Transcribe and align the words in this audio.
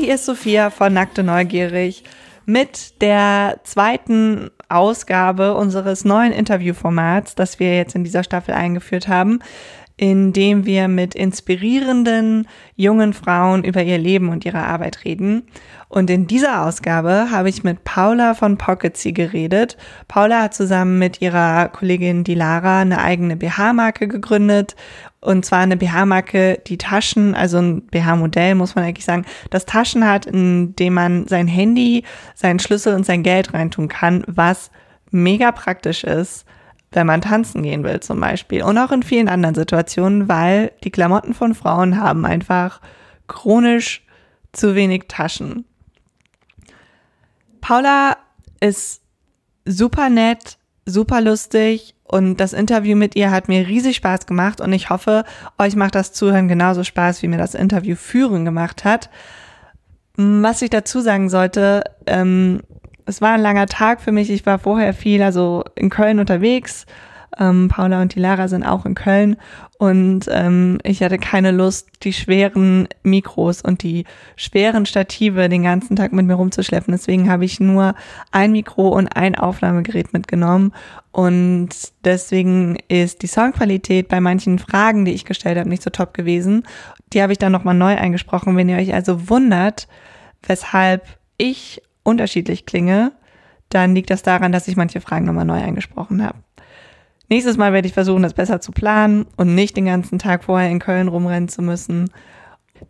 hier 0.00 0.14
ist 0.14 0.24
Sophia 0.24 0.70
von 0.70 0.94
Nackte 0.94 1.22
Neugierig 1.22 2.04
mit 2.46 3.02
der 3.02 3.60
zweiten 3.64 4.50
Ausgabe 4.70 5.54
unseres 5.54 6.06
neuen 6.06 6.32
Interviewformats, 6.32 7.34
das 7.34 7.60
wir 7.60 7.76
jetzt 7.76 7.94
in 7.94 8.02
dieser 8.02 8.24
Staffel 8.24 8.54
eingeführt 8.54 9.08
haben, 9.08 9.40
in 9.98 10.32
dem 10.32 10.64
wir 10.64 10.88
mit 10.88 11.14
inspirierenden 11.14 12.48
jungen 12.76 13.12
Frauen 13.12 13.62
über 13.62 13.82
ihr 13.82 13.98
Leben 13.98 14.30
und 14.30 14.46
ihre 14.46 14.64
Arbeit 14.64 15.04
reden. 15.04 15.42
Und 15.90 16.08
in 16.08 16.26
dieser 16.26 16.64
Ausgabe 16.64 17.28
habe 17.30 17.50
ich 17.50 17.64
mit 17.64 17.84
Paula 17.84 18.32
von 18.32 18.56
Pocketsy 18.56 19.12
geredet. 19.12 19.76
Paula 20.08 20.44
hat 20.44 20.54
zusammen 20.54 20.98
mit 20.98 21.20
ihrer 21.20 21.68
Kollegin 21.68 22.24
Dilara 22.24 22.80
eine 22.80 23.02
eigene 23.02 23.36
BH-Marke 23.36 24.08
gegründet. 24.08 24.76
Und 25.20 25.44
zwar 25.44 25.58
eine 25.58 25.76
BH-Marke, 25.76 26.62
die 26.66 26.78
Taschen, 26.78 27.34
also 27.34 27.58
ein 27.58 27.86
BH-Modell, 27.86 28.54
muss 28.54 28.74
man 28.74 28.84
eigentlich 28.84 29.04
sagen, 29.04 29.26
das 29.50 29.66
Taschen 29.66 30.06
hat, 30.06 30.24
in 30.24 30.74
dem 30.76 30.94
man 30.94 31.26
sein 31.28 31.46
Handy, 31.46 32.04
seinen 32.34 32.58
Schlüssel 32.58 32.94
und 32.94 33.04
sein 33.04 33.22
Geld 33.22 33.52
reintun 33.52 33.88
kann, 33.88 34.24
was 34.26 34.70
mega 35.10 35.52
praktisch 35.52 36.04
ist 36.04 36.46
wenn 36.92 37.06
man 37.06 37.20
tanzen 37.20 37.62
gehen 37.62 37.84
will 37.84 38.00
zum 38.00 38.20
Beispiel 38.20 38.62
und 38.62 38.78
auch 38.78 38.90
in 38.90 39.02
vielen 39.02 39.28
anderen 39.28 39.54
Situationen, 39.54 40.28
weil 40.28 40.72
die 40.82 40.90
Klamotten 40.90 41.34
von 41.34 41.54
Frauen 41.54 42.00
haben 42.00 42.26
einfach 42.26 42.80
chronisch 43.28 44.04
zu 44.52 44.74
wenig 44.74 45.04
Taschen. 45.06 45.64
Paula 47.60 48.16
ist 48.60 49.02
super 49.64 50.10
nett, 50.10 50.58
super 50.84 51.20
lustig 51.20 51.94
und 52.10 52.38
das 52.38 52.52
Interview 52.52 52.96
mit 52.96 53.14
ihr 53.14 53.30
hat 53.30 53.46
mir 53.46 53.68
riesig 53.68 53.96
Spaß 53.96 54.26
gemacht 54.26 54.60
und 54.60 54.72
ich 54.72 54.90
hoffe, 54.90 55.24
euch 55.58 55.76
macht 55.76 55.94
das 55.94 56.12
Zuhören 56.12 56.48
genauso 56.48 56.82
Spaß, 56.82 57.22
wie 57.22 57.28
mir 57.28 57.38
das 57.38 57.54
Interview 57.54 57.94
führen 57.94 58.44
gemacht 58.44 58.84
hat. 58.84 59.10
Was 60.16 60.60
ich 60.60 60.70
dazu 60.70 61.00
sagen 61.00 61.28
sollte, 61.28 61.84
ähm, 62.06 62.62
es 63.06 63.20
war 63.20 63.34
ein 63.34 63.40
langer 63.40 63.66
Tag 63.66 64.00
für 64.00 64.10
mich. 64.10 64.28
Ich 64.28 64.44
war 64.44 64.58
vorher 64.58 64.92
viel, 64.92 65.22
also 65.22 65.62
in 65.76 65.88
Köln 65.88 66.18
unterwegs. 66.18 66.84
Ähm, 67.38 67.68
Paula 67.68 68.02
und 68.02 68.14
die 68.14 68.20
Lara 68.20 68.48
sind 68.48 68.64
auch 68.64 68.84
in 68.84 68.94
Köln 68.94 69.36
und 69.78 70.26
ähm, 70.30 70.78
ich 70.82 71.02
hatte 71.02 71.18
keine 71.18 71.52
Lust, 71.52 71.88
die 72.02 72.12
schweren 72.12 72.88
Mikros 73.02 73.62
und 73.62 73.82
die 73.82 74.04
schweren 74.36 74.84
Stative 74.84 75.48
den 75.48 75.62
ganzen 75.62 75.96
Tag 75.96 76.12
mit 76.12 76.26
mir 76.26 76.34
rumzuschleppen. 76.34 76.92
Deswegen 76.92 77.30
habe 77.30 77.44
ich 77.44 77.60
nur 77.60 77.94
ein 78.32 78.52
Mikro 78.52 78.88
und 78.88 79.08
ein 79.08 79.36
Aufnahmegerät 79.36 80.12
mitgenommen 80.12 80.72
und 81.12 81.68
deswegen 82.04 82.78
ist 82.88 83.22
die 83.22 83.26
Soundqualität 83.26 84.08
bei 84.08 84.20
manchen 84.20 84.58
Fragen, 84.58 85.04
die 85.04 85.12
ich 85.12 85.24
gestellt 85.24 85.58
habe, 85.58 85.68
nicht 85.68 85.82
so 85.82 85.90
top 85.90 86.14
gewesen. 86.14 86.64
Die 87.12 87.22
habe 87.22 87.32
ich 87.32 87.38
dann 87.38 87.52
nochmal 87.52 87.74
neu 87.74 87.96
eingesprochen. 87.96 88.56
Wenn 88.56 88.68
ihr 88.68 88.76
euch 88.76 88.94
also 88.94 89.28
wundert, 89.28 89.88
weshalb 90.42 91.06
ich 91.36 91.82
unterschiedlich 92.02 92.66
klinge, 92.66 93.12
dann 93.70 93.94
liegt 93.94 94.10
das 94.10 94.22
daran, 94.22 94.52
dass 94.52 94.68
ich 94.68 94.76
manche 94.76 95.00
Fragen 95.00 95.24
nochmal 95.24 95.44
neu 95.44 95.60
eingesprochen 95.60 96.24
habe. 96.24 96.38
Nächstes 97.30 97.56
Mal 97.56 97.72
werde 97.72 97.86
ich 97.86 97.94
versuchen, 97.94 98.24
das 98.24 98.34
besser 98.34 98.60
zu 98.60 98.72
planen 98.72 99.24
und 99.36 99.54
nicht 99.54 99.76
den 99.76 99.84
ganzen 99.84 100.18
Tag 100.18 100.44
vorher 100.44 100.68
in 100.68 100.80
Köln 100.80 101.06
rumrennen 101.06 101.48
zu 101.48 101.62
müssen. 101.62 102.10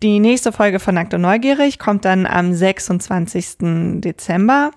Die 0.03 0.19
nächste 0.19 0.51
Folge 0.51 0.81
von 0.81 0.95
Nackt 0.95 1.13
und 1.13 1.21
Neugierig 1.21 1.79
kommt 1.79 2.07
dann 2.07 2.25
am 2.25 2.55
26. 2.55 4.01
Dezember 4.01 4.71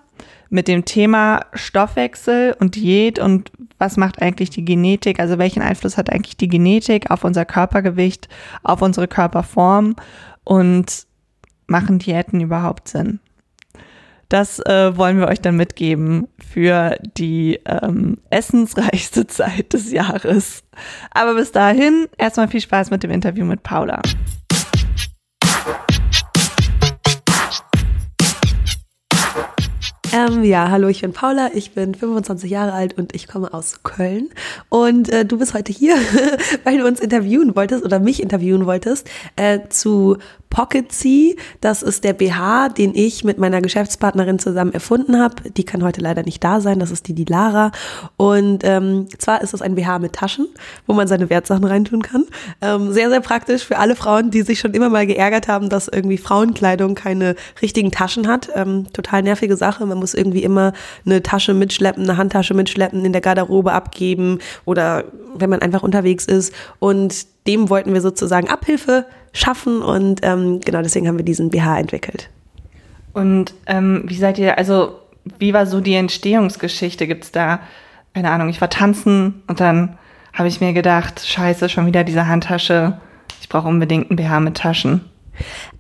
mit 0.50 0.68
dem 0.68 0.84
Thema 0.84 1.46
Stoffwechsel 1.54 2.58
und 2.60 2.76
Diät 2.76 3.20
und 3.20 3.52
was 3.78 3.96
macht 3.96 4.22
eigentlich 4.22 4.50
die 4.50 4.66
Genetik, 4.66 5.22
also 5.22 5.38
welchen 5.38 5.62
Einfluss 5.62 5.98
hat 5.98 6.12
eigentlich 6.12 6.36
die 6.36 6.50
Genetik 6.50 7.10
auf 7.10 7.24
unser 7.24 7.46
Körpergewicht, 7.46 8.28
auf 8.64 8.82
unsere 8.82 9.08
Körperform 9.08 9.96
und 10.44 11.06
machen 11.68 12.00
Diäten 12.00 12.42
überhaupt 12.42 12.90
Sinn? 12.90 13.22
Das 14.34 14.58
äh, 14.58 14.98
wollen 14.98 15.20
wir 15.20 15.28
euch 15.28 15.42
dann 15.42 15.58
mitgeben 15.58 16.28
für 16.44 16.98
die 17.16 17.60
ähm, 17.68 18.18
essensreichste 18.32 19.28
Zeit 19.28 19.74
des 19.74 19.92
Jahres. 19.92 20.64
Aber 21.12 21.36
bis 21.36 21.52
dahin 21.52 22.08
erstmal 22.18 22.48
viel 22.48 22.62
Spaß 22.62 22.90
mit 22.90 23.04
dem 23.04 23.12
Interview 23.12 23.46
mit 23.46 23.62
Paula. 23.62 24.02
Ähm, 30.14 30.44
ja, 30.44 30.70
hallo, 30.70 30.90
ich 30.90 31.02
bin 31.02 31.12
Paula, 31.12 31.50
ich 31.56 31.72
bin 31.72 31.96
25 31.96 32.52
Jahre 32.52 32.74
alt 32.74 33.00
und 33.00 33.16
ich 33.16 33.28
komme 33.28 33.52
aus 33.52 33.82
Köln. 33.82 34.30
Und 34.70 35.10
äh, 35.10 35.26
du 35.26 35.40
bist 35.40 35.56
heute 35.56 35.74
hier, 35.74 35.96
weil 36.64 36.78
du 36.78 36.86
uns 36.86 37.00
interviewen 37.00 37.56
wolltest 37.56 37.84
oder 37.84 37.98
mich 37.98 38.22
interviewen 38.22 38.68
wolltest 38.68 39.10
äh, 39.38 39.62
zu 39.70 40.18
Pocket 40.54 40.92
C. 40.92 41.36
Das 41.62 41.82
ist 41.82 42.04
der 42.04 42.14
BH, 42.14 42.70
den 42.70 42.94
ich 42.94 43.24
mit 43.24 43.40
meiner 43.40 43.60
Geschäftspartnerin 43.60 44.38
zusammen 44.38 44.72
erfunden 44.72 45.20
habe. 45.20 45.50
Die 45.50 45.66
kann 45.66 45.84
heute 45.84 46.00
leider 46.00 46.22
nicht 46.22 46.44
da 46.44 46.62
sein. 46.62 46.78
Das 46.78 46.92
ist 46.92 47.08
die, 47.08 47.14
die 47.14 47.26
Lara. 47.26 47.72
Und 48.18 48.64
ähm, 48.64 49.08
zwar 49.18 49.42
ist 49.42 49.54
das 49.54 49.64
ein 49.64 49.74
BH 49.74 49.98
mit 49.98 50.14
Taschen, 50.14 50.48
wo 50.86 50.94
man 50.94 51.08
seine 51.08 51.32
Wertsachen 51.32 51.64
reintun 51.64 52.04
kann. 52.04 52.26
Ähm, 52.62 52.94
sehr, 52.94 53.10
sehr 53.10 53.20
praktisch 53.20 53.66
für 53.66 53.80
alle 53.80 53.96
Frauen, 53.96 54.30
die 54.30 54.44
sich 54.44 54.60
schon 54.60 54.76
immer 54.76 54.90
mal 54.90 55.08
geärgert 55.08 55.48
haben, 55.48 55.70
dass 55.70 55.88
irgendwie 55.88 56.20
Frauenkleidung 56.20 56.94
keine 56.94 57.36
richtigen 57.64 57.92
Taschen 57.92 58.28
hat. 58.28 58.50
Ähm, 58.54 58.86
total 58.94 59.24
nervige 59.24 59.58
Sache. 59.58 59.88
Man 59.88 59.98
muss 60.04 60.14
irgendwie 60.14 60.44
immer 60.44 60.74
eine 61.06 61.24
Tasche 61.24 61.54
mitschleppen, 61.54 62.04
eine 62.04 62.18
Handtasche 62.18 62.54
mitschleppen, 62.54 63.06
in 63.06 63.14
der 63.14 63.22
Garderobe 63.22 63.72
abgeben 63.72 64.40
oder 64.66 65.06
wenn 65.34 65.50
man 65.50 65.62
einfach 65.62 65.82
unterwegs 65.82 66.26
ist. 66.26 66.54
Und 66.80 67.26
dem 67.48 67.70
wollten 67.70 67.94
wir 67.94 68.02
sozusagen 68.02 68.50
Abhilfe 68.50 69.06
schaffen 69.32 69.82
und 69.82 70.20
ähm, 70.24 70.60
genau 70.60 70.82
deswegen 70.82 71.08
haben 71.08 71.18
wir 71.18 71.26
diesen 71.26 71.50
BH 71.50 71.80
entwickelt. 71.80 72.30
Und 73.14 73.54
ähm, 73.66 74.04
wie 74.06 74.18
seid 74.18 74.38
ihr, 74.38 74.58
also 74.58 75.00
wie 75.40 75.54
war 75.54 75.66
so 75.66 75.80
die 75.80 75.96
Entstehungsgeschichte? 75.96 77.08
Gibt 77.08 77.24
es 77.24 77.32
da, 77.32 77.62
keine 78.14 78.30
Ahnung, 78.30 78.50
ich 78.50 78.60
war 78.60 78.70
tanzen 78.70 79.42
und 79.48 79.62
dann 79.62 79.98
habe 80.34 80.50
ich 80.50 80.60
mir 80.60 80.74
gedacht, 80.74 81.26
scheiße, 81.26 81.70
schon 81.70 81.86
wieder 81.86 82.04
diese 82.04 82.28
Handtasche, 82.28 83.00
ich 83.40 83.48
brauche 83.48 83.70
unbedingt 83.70 84.10
einen 84.10 84.18
BH 84.18 84.40
mit 84.42 84.58
Taschen. 84.58 85.02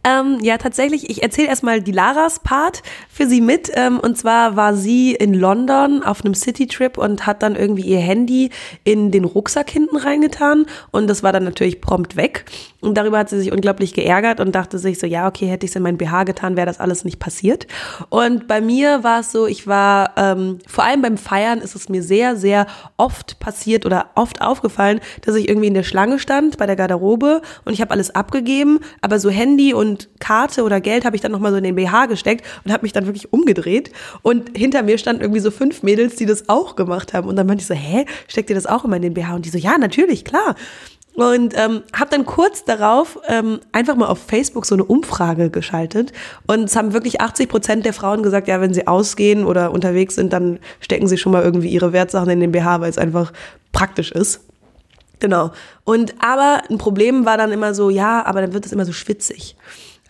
Ähm, 0.04 0.40
ja, 0.42 0.58
tatsächlich, 0.58 1.10
ich 1.10 1.24
erzähle 1.24 1.48
erstmal 1.48 1.82
die 1.82 1.92
Laras 1.92 2.40
Part 2.40 2.84
für 3.10 3.28
sie 3.28 3.42
mit. 3.42 3.72
Ähm, 3.74 4.00
und 4.00 4.18
zwar 4.18 4.56
war 4.56 4.76
sie 4.76 5.14
in 5.14 5.34
London 5.34 6.04
auf 6.04 6.24
einem 6.24 6.34
City-Trip 6.34 6.98
und 6.98 7.26
hat 7.26 7.44
dann 7.44 7.56
irgendwie 7.56 7.84
ihr 7.84 8.00
Handy 8.00 8.50
in 8.84 9.12
den 9.12 9.24
Rucksack 9.24 9.70
hinten 9.70 9.98
reingetan. 9.98 10.66
Und 10.92 11.08
das 11.08 11.24
war 11.24 11.32
dann 11.32 11.44
natürlich 11.44 11.82
prompt 11.82 12.16
weg. 12.16 12.46
Und 12.82 12.98
darüber 12.98 13.20
hat 13.20 13.30
sie 13.30 13.40
sich 13.40 13.52
unglaublich 13.54 13.94
geärgert 13.94 14.42
und 14.42 14.54
dachte 14.54 14.78
sich 14.78 15.00
so, 15.00 15.08
ja, 15.08 15.28
okay, 15.28 15.48
hätte 15.48 15.66
ich 15.66 15.72
es 15.72 15.76
in 15.76 15.84
mein 15.84 15.98
BH 15.98 16.26
getan, 16.26 16.58
wäre 16.58 16.68
das 16.68 16.82
alles 16.82 17.06
nicht 17.06 17.18
passiert. 17.18 17.66
Und 18.10 18.48
bei 18.48 18.60
mir 18.60 19.06
war 19.06 19.22
es 19.22 19.32
so, 19.32 19.48
ich 19.48 19.68
war, 19.68 20.12
ähm, 20.18 20.60
vor 20.68 20.84
allem 20.84 21.02
beim 21.02 21.18
Feiern 21.18 21.60
ist 21.60 21.76
es 21.76 21.88
mir 21.88 22.04
sehr, 22.04 22.36
sehr 22.36 22.68
oft 22.98 23.40
passiert 23.40 23.86
oder 23.86 24.08
oft 24.16 24.42
aufgefallen, 24.42 25.00
dass 25.22 25.36
ich 25.36 25.48
irgendwie 25.48 25.68
in 25.68 25.74
der 25.74 25.84
Schlange 25.84 26.20
stand 26.20 26.58
bei 26.58 26.66
der 26.66 26.76
Garderobe 26.76 27.42
und 27.64 27.72
ich 27.72 27.80
habe 27.80 27.92
alles 27.92 28.14
abgegeben, 28.14 28.80
aber 29.00 29.18
so 29.18 29.30
Handy 29.44 29.74
und 29.74 30.08
Karte 30.22 30.64
oder 30.64 30.80
Geld 30.80 31.04
habe 31.04 31.18
ich 31.18 31.22
dann 31.22 31.34
nochmal 31.34 31.52
so 31.52 31.58
in 31.58 31.66
den 31.66 31.76
BH 31.76 32.06
gesteckt 32.06 32.46
und 32.64 32.72
habe 32.72 32.84
mich 32.84 32.94
dann 32.94 33.06
wirklich 33.08 33.34
umgedreht. 33.34 33.92
Und 34.22 34.58
hinter 34.58 34.84
mir 34.84 34.98
standen 34.98 35.22
irgendwie 35.22 35.42
so 35.42 35.52
fünf 35.52 35.84
Mädels, 35.84 36.16
die 36.16 36.26
das 36.26 36.48
auch 36.48 36.78
gemacht 36.78 37.14
haben. 37.14 37.28
Und 37.28 37.36
dann 37.36 37.46
meinte 37.46 37.62
ich 37.62 37.68
so, 37.68 37.74
hä, 37.74 38.06
steckt 38.30 38.50
ihr 38.50 38.56
das 38.56 38.66
auch 38.66 38.86
immer 38.86 38.96
in 38.96 39.02
den 39.02 39.14
BH? 39.14 39.36
Und 39.36 39.46
die 39.46 39.50
so, 39.50 39.58
ja, 39.58 39.78
natürlich, 39.78 40.24
klar. 40.24 40.56
Und 41.16 41.54
ähm, 41.58 41.84
habe 41.94 42.10
dann 42.10 42.26
kurz 42.26 42.64
darauf 42.64 43.20
ähm, 43.28 43.60
einfach 43.74 43.98
mal 43.98 44.08
auf 44.08 44.20
Facebook 44.20 44.66
so 44.66 44.76
eine 44.76 44.86
Umfrage 44.86 45.50
geschaltet. 45.50 46.14
Und 46.48 46.64
es 46.64 46.78
haben 46.78 46.94
wirklich 46.94 47.20
80 47.20 47.50
Prozent 47.50 47.86
der 47.86 47.94
Frauen 47.94 48.24
gesagt, 48.24 48.48
ja, 48.48 48.62
wenn 48.62 48.74
sie 48.74 48.88
ausgehen 48.88 49.46
oder 49.46 49.72
unterwegs 49.72 50.16
sind, 50.16 50.32
dann 50.32 50.58
stecken 50.80 51.08
sie 51.08 51.18
schon 51.18 51.34
mal 51.34 51.44
irgendwie 51.44 51.68
ihre 51.68 51.92
Wertsachen 51.92 52.30
in 52.30 52.40
den 52.40 52.54
BH, 52.54 52.80
weil 52.80 52.90
es 52.90 52.98
einfach 52.98 53.34
praktisch 53.74 54.14
ist. 54.14 54.40
Genau. 55.24 55.52
Und 55.86 56.16
aber 56.20 56.64
ein 56.70 56.78
Problem 56.78 57.24
war 57.24 57.38
dann 57.38 57.54
immer 57.54 57.74
so, 57.74 57.90
ja, 57.90 58.26
aber 58.26 58.42
dann 58.42 58.52
wird 58.52 58.66
es 58.66 58.74
immer 58.74 58.84
so 58.84 58.92
schwitzig. 58.92 59.56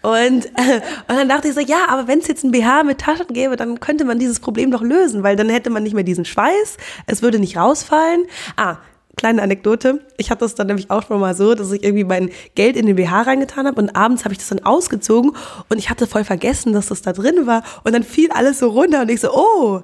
Und, 0.02 0.12
und 1.08 1.08
dann 1.08 1.30
dachte 1.30 1.50
ich 1.50 1.54
so, 1.54 1.60
ja, 1.60 1.86
aber 1.88 2.08
wenn 2.08 2.18
es 2.18 2.28
jetzt 2.28 2.44
ein 2.44 2.50
BH 2.50 2.82
mit 2.82 2.98
Taschen 2.98 3.28
gäbe, 3.28 3.56
dann 3.56 3.80
könnte 3.80 4.06
man 4.06 4.18
dieses 4.18 4.40
Problem 4.40 4.72
doch 4.72 4.82
lösen, 4.82 5.22
weil 5.22 5.36
dann 5.36 5.50
hätte 5.50 5.70
man 5.70 5.84
nicht 5.84 5.94
mehr 5.94 6.04
diesen 6.04 6.26
Schweiß, 6.26 6.78
es 7.06 7.22
würde 7.22 7.38
nicht 7.38 7.58
rausfallen. 7.58 8.26
Ah, 8.56 8.78
kleine 9.16 9.44
Anekdote. 9.44 10.04
Ich 10.18 10.32
hatte 10.32 10.46
das 10.46 10.56
dann 10.56 10.66
nämlich 10.66 10.90
auch 10.90 11.06
schon 11.06 11.20
mal 11.20 11.36
so, 11.36 11.54
dass 11.54 11.72
ich 11.72 11.84
irgendwie 11.84 12.06
mein 12.06 12.32
Geld 12.56 12.76
in 12.76 12.88
den 12.88 12.96
BH 12.96 13.22
reingetan 13.22 13.68
habe 13.68 13.80
und 13.80 13.96
abends 13.96 14.26
habe 14.26 14.34
ich 14.34 14.40
das 14.40 14.50
dann 14.50 14.66
ausgezogen 14.66 15.34
und 15.70 15.78
ich 15.78 15.92
hatte 15.92 16.08
voll 16.08 16.24
vergessen, 16.24 16.74
dass 16.74 16.88
das 16.88 17.04
da 17.04 17.14
drin 17.14 17.46
war 17.46 17.62
und 17.84 17.94
dann 17.94 18.02
fiel 18.02 18.32
alles 18.32 18.58
so 18.58 18.70
runter 18.70 19.02
und 19.02 19.12
ich 19.12 19.22
so, 19.22 19.30
oh, 19.32 19.84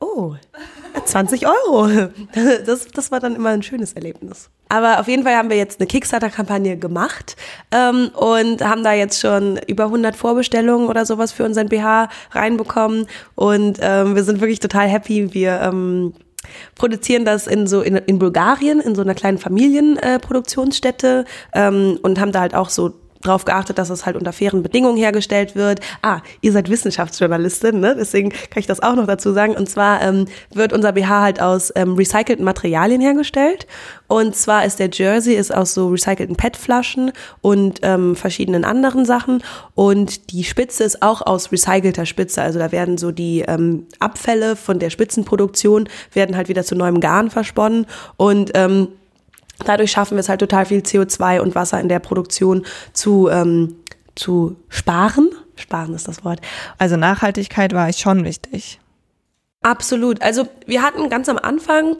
oh, 0.00 0.34
20 1.04 1.46
Euro. 1.46 1.88
Das, 2.66 2.88
das 2.88 3.10
war 3.10 3.20
dann 3.20 3.34
immer 3.34 3.50
ein 3.50 3.62
schönes 3.62 3.94
Erlebnis. 3.94 4.50
Aber 4.68 5.00
auf 5.00 5.08
jeden 5.08 5.22
Fall 5.22 5.36
haben 5.36 5.50
wir 5.50 5.56
jetzt 5.56 5.80
eine 5.80 5.86
Kickstarter-Kampagne 5.86 6.76
gemacht 6.76 7.36
ähm, 7.70 8.10
und 8.14 8.62
haben 8.62 8.82
da 8.82 8.92
jetzt 8.92 9.20
schon 9.20 9.58
über 9.66 9.84
100 9.84 10.16
Vorbestellungen 10.16 10.88
oder 10.88 11.06
sowas 11.06 11.32
für 11.32 11.44
unseren 11.44 11.68
BH 11.68 12.08
reinbekommen. 12.32 13.06
Und 13.34 13.78
ähm, 13.80 14.16
wir 14.16 14.24
sind 14.24 14.40
wirklich 14.40 14.60
total 14.60 14.88
happy. 14.88 15.32
Wir 15.32 15.60
ähm, 15.62 16.14
produzieren 16.74 17.24
das 17.24 17.46
in 17.46 17.66
so 17.66 17.82
in, 17.82 17.96
in 17.96 18.18
Bulgarien 18.18 18.80
in 18.80 18.94
so 18.94 19.02
einer 19.02 19.14
kleinen 19.14 19.38
Familienproduktionsstätte 19.38 21.24
äh, 21.52 21.66
ähm, 21.66 21.98
und 22.02 22.20
haben 22.20 22.32
da 22.32 22.40
halt 22.40 22.54
auch 22.54 22.70
so 22.70 22.92
darauf 23.26 23.44
geachtet, 23.44 23.78
dass 23.78 23.90
es 23.90 24.06
halt 24.06 24.16
unter 24.16 24.32
fairen 24.32 24.62
Bedingungen 24.62 24.96
hergestellt 24.96 25.54
wird. 25.54 25.80
Ah, 26.02 26.20
ihr 26.40 26.52
seid 26.52 26.70
Wissenschaftsjournalistin, 26.70 27.80
ne? 27.80 27.94
deswegen 27.98 28.30
kann 28.30 28.58
ich 28.58 28.66
das 28.66 28.82
auch 28.82 28.94
noch 28.94 29.06
dazu 29.06 29.32
sagen. 29.32 29.54
Und 29.54 29.68
zwar 29.68 30.02
ähm, 30.02 30.26
wird 30.52 30.72
unser 30.72 30.92
BH 30.92 31.22
halt 31.22 31.40
aus 31.40 31.72
ähm, 31.74 31.94
recycelten 31.94 32.44
Materialien 32.44 33.00
hergestellt. 33.00 33.66
Und 34.08 34.36
zwar 34.36 34.64
ist 34.64 34.78
der 34.78 34.90
Jersey 34.90 35.34
ist 35.34 35.52
aus 35.52 35.74
so 35.74 35.88
recycelten 35.88 36.36
PET-Flaschen 36.36 37.12
und 37.40 37.80
ähm, 37.82 38.14
verschiedenen 38.14 38.64
anderen 38.64 39.04
Sachen. 39.04 39.42
Und 39.74 40.30
die 40.32 40.44
Spitze 40.44 40.84
ist 40.84 41.02
auch 41.02 41.22
aus 41.22 41.50
recycelter 41.50 42.06
Spitze. 42.06 42.42
Also 42.42 42.58
da 42.58 42.70
werden 42.72 42.98
so 42.98 43.10
die 43.10 43.40
ähm, 43.46 43.86
Abfälle 43.98 44.56
von 44.56 44.78
der 44.78 44.90
Spitzenproduktion 44.90 45.88
werden 46.12 46.36
halt 46.36 46.48
wieder 46.48 46.64
zu 46.64 46.76
neuem 46.76 47.00
Garn 47.00 47.30
versponnen. 47.30 47.86
Und 48.16 48.52
ähm, 48.54 48.88
Dadurch 49.64 49.90
schaffen 49.90 50.16
wir 50.16 50.20
es 50.20 50.28
halt 50.28 50.40
total 50.40 50.66
viel 50.66 50.80
CO2 50.80 51.40
und 51.40 51.54
Wasser 51.54 51.80
in 51.80 51.88
der 51.88 51.98
Produktion 51.98 52.64
zu, 52.92 53.28
ähm, 53.28 53.76
zu 54.14 54.56
sparen. 54.68 55.30
Sparen 55.56 55.94
ist 55.94 56.08
das 56.08 56.24
Wort. 56.24 56.40
Also 56.78 56.96
Nachhaltigkeit 56.96 57.72
war 57.72 57.88
ich 57.88 57.98
schon 57.98 58.24
wichtig. 58.24 58.78
Absolut. 59.62 60.22
Also 60.22 60.46
wir 60.66 60.82
hatten 60.82 61.08
ganz 61.08 61.28
am 61.28 61.38
Anfang 61.38 61.96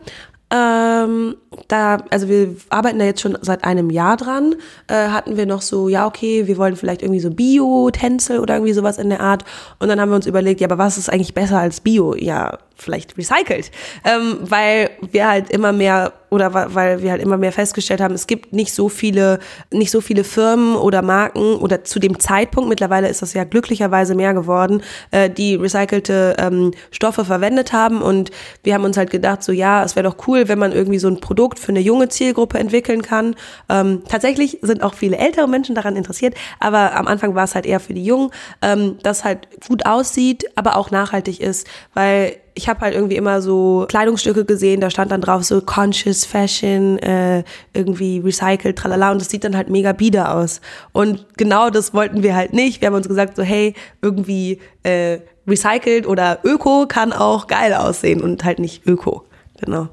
ähm, 0.48 1.36
da, 1.66 2.04
also 2.10 2.28
wir 2.28 2.54
arbeiten 2.68 3.00
da 3.00 3.04
jetzt 3.04 3.20
schon 3.20 3.36
seit 3.42 3.64
einem 3.64 3.90
Jahr 3.90 4.16
dran. 4.16 4.54
Äh, 4.86 5.08
hatten 5.08 5.36
wir 5.36 5.44
noch 5.44 5.60
so, 5.60 5.88
ja, 5.88 6.06
okay, 6.06 6.46
wir 6.46 6.56
wollen 6.56 6.76
vielleicht 6.76 7.02
irgendwie 7.02 7.20
so 7.20 7.30
Bio-Tänzel 7.30 8.38
oder 8.38 8.54
irgendwie 8.54 8.72
sowas 8.72 8.98
in 8.98 9.10
der 9.10 9.20
Art. 9.20 9.44
Und 9.80 9.88
dann 9.88 10.00
haben 10.00 10.10
wir 10.10 10.16
uns 10.16 10.26
überlegt, 10.26 10.60
ja, 10.60 10.68
aber 10.68 10.78
was 10.78 10.98
ist 10.98 11.12
eigentlich 11.12 11.34
besser 11.34 11.58
als 11.58 11.80
Bio? 11.80 12.14
Ja, 12.14 12.58
vielleicht 12.76 13.16
recycelt. 13.16 13.70
Ähm, 14.04 14.38
weil 14.42 14.90
wir 15.10 15.28
halt 15.28 15.50
immer 15.50 15.72
mehr 15.72 16.12
oder 16.30 16.74
weil 16.74 17.02
wir 17.02 17.12
halt 17.12 17.22
immer 17.22 17.36
mehr 17.36 17.52
festgestellt 17.52 18.00
haben, 18.00 18.14
es 18.14 18.26
gibt 18.26 18.52
nicht 18.52 18.74
so 18.74 18.88
viele, 18.88 19.38
nicht 19.72 19.90
so 19.90 20.00
viele 20.00 20.24
Firmen 20.24 20.76
oder 20.76 21.02
Marken 21.02 21.56
oder 21.56 21.84
zu 21.84 21.98
dem 21.98 22.18
Zeitpunkt, 22.18 22.68
mittlerweile 22.68 23.08
ist 23.08 23.22
das 23.22 23.32
ja 23.32 23.44
glücklicherweise 23.44 24.14
mehr 24.14 24.34
geworden, 24.34 24.82
äh, 25.12 25.30
die 25.30 25.54
recycelte 25.54 26.36
ähm, 26.38 26.72
Stoffe 26.90 27.24
verwendet 27.24 27.72
haben 27.72 28.02
und 28.02 28.30
wir 28.64 28.74
haben 28.74 28.84
uns 28.84 28.96
halt 28.96 29.10
gedacht, 29.10 29.42
so 29.42 29.52
ja, 29.52 29.84
es 29.84 29.96
wäre 29.96 30.08
doch 30.08 30.26
cool, 30.26 30.48
wenn 30.48 30.58
man 30.58 30.72
irgendwie 30.72 30.98
so 30.98 31.08
ein 31.08 31.20
Produkt 31.20 31.58
für 31.58 31.70
eine 31.70 31.80
junge 31.80 32.08
Zielgruppe 32.08 32.58
entwickeln 32.58 33.02
kann. 33.02 33.36
Ähm, 33.68 34.02
tatsächlich 34.08 34.58
sind 34.62 34.82
auch 34.82 34.94
viele 34.94 35.16
ältere 35.18 35.48
Menschen 35.48 35.74
daran 35.74 35.96
interessiert, 35.96 36.34
aber 36.58 36.94
am 36.96 37.06
Anfang 37.06 37.34
war 37.34 37.44
es 37.44 37.54
halt 37.54 37.66
eher 37.66 37.80
für 37.80 37.94
die 37.94 38.04
Jungen, 38.04 38.30
ähm, 38.62 38.98
das 39.02 39.24
halt 39.24 39.48
gut 39.68 39.86
aussieht, 39.86 40.44
aber 40.56 40.76
auch 40.76 40.90
nachhaltig 40.90 41.40
ist, 41.40 41.66
weil 41.94 42.36
ich 42.56 42.70
habe 42.70 42.80
halt 42.80 42.94
irgendwie 42.94 43.16
immer 43.16 43.42
so 43.42 43.84
Kleidungsstücke 43.88 44.46
gesehen, 44.46 44.80
da 44.80 44.88
stand 44.88 45.12
dann 45.12 45.20
drauf 45.20 45.44
so 45.44 45.60
Conscious 45.60 46.24
Fashion, 46.24 46.98
äh, 46.98 47.44
irgendwie 47.74 48.18
recycelt, 48.18 48.76
tralala 48.78 49.12
und 49.12 49.20
das 49.20 49.28
sieht 49.28 49.44
dann 49.44 49.54
halt 49.54 49.68
mega 49.68 49.92
bieder 49.92 50.34
aus. 50.34 50.62
Und 50.92 51.26
genau 51.36 51.68
das 51.68 51.92
wollten 51.92 52.22
wir 52.22 52.34
halt 52.34 52.54
nicht. 52.54 52.80
Wir 52.80 52.88
haben 52.88 52.94
uns 52.94 53.08
gesagt 53.08 53.36
so, 53.36 53.42
hey, 53.42 53.74
irgendwie 54.00 54.58
äh, 54.84 55.18
recycelt 55.46 56.06
oder 56.06 56.38
öko 56.44 56.86
kann 56.88 57.12
auch 57.12 57.46
geil 57.46 57.74
aussehen 57.74 58.22
und 58.22 58.42
halt 58.42 58.58
nicht 58.58 58.86
öko. 58.86 59.24
Genau. 59.60 59.88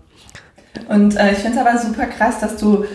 Und 0.88 1.18
äh, 1.18 1.34
ich 1.34 1.40
finde 1.40 1.60
es 1.60 1.66
aber 1.66 1.78
super 1.78 2.06
krass, 2.06 2.40
dass 2.40 2.56
du 2.56 2.86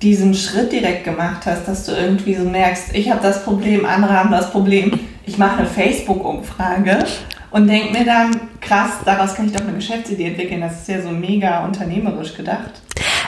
diesen 0.00 0.32
Schritt 0.32 0.72
direkt 0.72 1.04
gemacht 1.04 1.44
hast, 1.44 1.68
dass 1.68 1.84
du 1.84 1.92
irgendwie 1.92 2.34
so 2.34 2.44
merkst, 2.44 2.94
ich 2.94 3.10
habe 3.10 3.20
das 3.22 3.44
Problem, 3.44 3.84
andere 3.84 4.14
haben 4.14 4.30
das 4.30 4.50
Problem, 4.50 4.98
ich 5.26 5.36
mache 5.36 5.58
eine 5.58 5.66
Facebook-Umfrage 5.66 7.04
und 7.50 7.66
denke 7.66 7.92
mir 7.98 8.04
dann, 8.04 8.30
krass, 8.60 8.92
daraus 9.04 9.34
kann 9.34 9.46
ich 9.46 9.52
doch 9.52 9.60
eine 9.60 9.72
Geschäftsidee 9.72 10.28
entwickeln. 10.28 10.60
Das 10.60 10.80
ist 10.80 10.88
ja 10.88 11.02
so 11.02 11.10
mega 11.10 11.64
unternehmerisch 11.64 12.34
gedacht. 12.34 12.70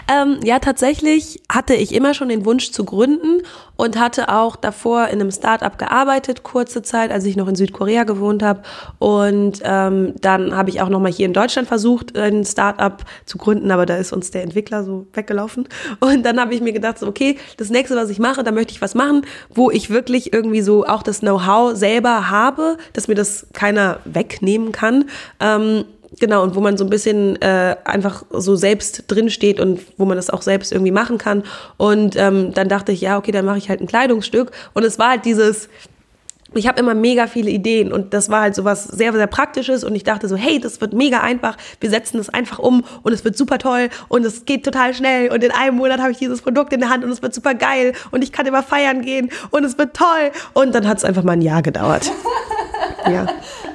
Ähm, 0.08 0.40
ja, 0.44 0.58
tatsächlich 0.58 1.42
hatte 1.48 1.74
ich 1.74 1.94
immer 1.94 2.14
schon 2.14 2.28
den 2.28 2.44
Wunsch 2.44 2.72
zu 2.72 2.84
gründen 2.84 3.42
und 3.76 3.98
hatte 3.98 4.28
auch 4.28 4.56
davor 4.56 5.08
in 5.08 5.20
einem 5.20 5.30
Startup 5.30 5.76
gearbeitet, 5.78 6.42
kurze 6.42 6.82
Zeit, 6.82 7.10
als 7.10 7.24
ich 7.24 7.36
noch 7.36 7.48
in 7.48 7.56
Südkorea 7.56 8.04
gewohnt 8.04 8.42
habe. 8.42 8.62
Und 8.98 9.60
ähm, 9.64 10.14
dann 10.20 10.56
habe 10.56 10.70
ich 10.70 10.80
auch 10.80 10.88
noch 10.88 11.00
mal 11.00 11.10
hier 11.10 11.26
in 11.26 11.32
Deutschland 11.32 11.68
versucht, 11.68 12.16
ein 12.16 12.44
Startup 12.44 13.02
zu 13.26 13.38
gründen, 13.38 13.70
aber 13.70 13.86
da 13.86 13.96
ist 13.96 14.12
uns 14.12 14.30
der 14.30 14.42
Entwickler 14.42 14.84
so 14.84 15.06
weggelaufen. 15.12 15.68
Und 16.00 16.24
dann 16.24 16.40
habe 16.40 16.54
ich 16.54 16.60
mir 16.60 16.72
gedacht, 16.72 16.98
so, 16.98 17.06
okay, 17.06 17.38
das 17.56 17.70
nächste, 17.70 17.96
was 17.96 18.10
ich 18.10 18.18
mache, 18.18 18.42
da 18.42 18.50
möchte 18.50 18.72
ich 18.72 18.82
was 18.82 18.94
machen, 18.94 19.24
wo 19.50 19.70
ich 19.70 19.90
wirklich 19.90 20.32
irgendwie 20.32 20.62
so 20.62 20.84
auch 20.84 21.02
das 21.02 21.20
Know-how 21.20 21.76
selber 21.76 22.30
habe, 22.30 22.76
dass 22.92 23.08
mir 23.08 23.14
das 23.14 23.46
keiner 23.52 24.00
wegnehmen 24.04 24.72
kann. 24.72 25.06
Ähm, 25.40 25.84
Genau, 26.18 26.42
und 26.42 26.54
wo 26.54 26.60
man 26.60 26.76
so 26.76 26.84
ein 26.84 26.90
bisschen 26.90 27.40
äh, 27.40 27.76
einfach 27.84 28.24
so 28.30 28.54
selbst 28.54 29.04
drinsteht 29.06 29.60
und 29.60 29.80
wo 29.96 30.04
man 30.04 30.16
das 30.16 30.28
auch 30.28 30.42
selbst 30.42 30.70
irgendwie 30.70 30.90
machen 30.92 31.16
kann. 31.16 31.42
Und 31.78 32.16
ähm, 32.16 32.52
dann 32.52 32.68
dachte 32.68 32.92
ich, 32.92 33.00
ja, 33.00 33.16
okay, 33.16 33.32
dann 33.32 33.46
mache 33.46 33.58
ich 33.58 33.70
halt 33.70 33.80
ein 33.80 33.86
Kleidungsstück. 33.86 34.50
Und 34.74 34.84
es 34.84 34.98
war 34.98 35.10
halt 35.10 35.24
dieses, 35.24 35.70
ich 36.54 36.68
habe 36.68 36.78
immer 36.80 36.94
mega 36.94 37.26
viele 37.26 37.50
Ideen 37.50 37.92
und 37.92 38.14
das 38.14 38.30
war 38.30 38.42
halt 38.42 38.54
so 38.54 38.64
was 38.64 38.84
sehr, 38.84 39.12
sehr 39.12 39.26
Praktisches 39.26 39.84
und 39.84 39.94
ich 39.94 40.04
dachte 40.04 40.28
so, 40.28 40.36
hey, 40.36 40.60
das 40.60 40.80
wird 40.80 40.92
mega 40.92 41.20
einfach, 41.20 41.56
wir 41.80 41.90
setzen 41.90 42.18
das 42.18 42.28
einfach 42.28 42.58
um 42.58 42.84
und 43.02 43.12
es 43.12 43.24
wird 43.24 43.36
super 43.36 43.58
toll 43.58 43.88
und 44.08 44.24
es 44.24 44.44
geht 44.44 44.64
total 44.64 44.94
schnell 44.94 45.30
und 45.30 45.42
in 45.42 45.50
einem 45.50 45.76
Monat 45.76 46.00
habe 46.00 46.12
ich 46.12 46.18
dieses 46.18 46.42
Produkt 46.42 46.72
in 46.72 46.80
der 46.80 46.90
Hand 46.90 47.04
und 47.04 47.10
es 47.10 47.22
wird 47.22 47.34
super 47.34 47.54
geil 47.54 47.92
und 48.10 48.22
ich 48.22 48.32
kann 48.32 48.46
immer 48.46 48.62
feiern 48.62 49.02
gehen 49.02 49.30
und 49.50 49.64
es 49.64 49.78
wird 49.78 49.96
toll 49.96 50.30
und 50.52 50.74
dann 50.74 50.88
hat 50.88 50.98
es 50.98 51.04
einfach 51.04 51.22
mal 51.22 51.32
ein 51.32 51.42
Jahr 51.42 51.62
gedauert. 51.62 52.10
ja. 53.10 53.26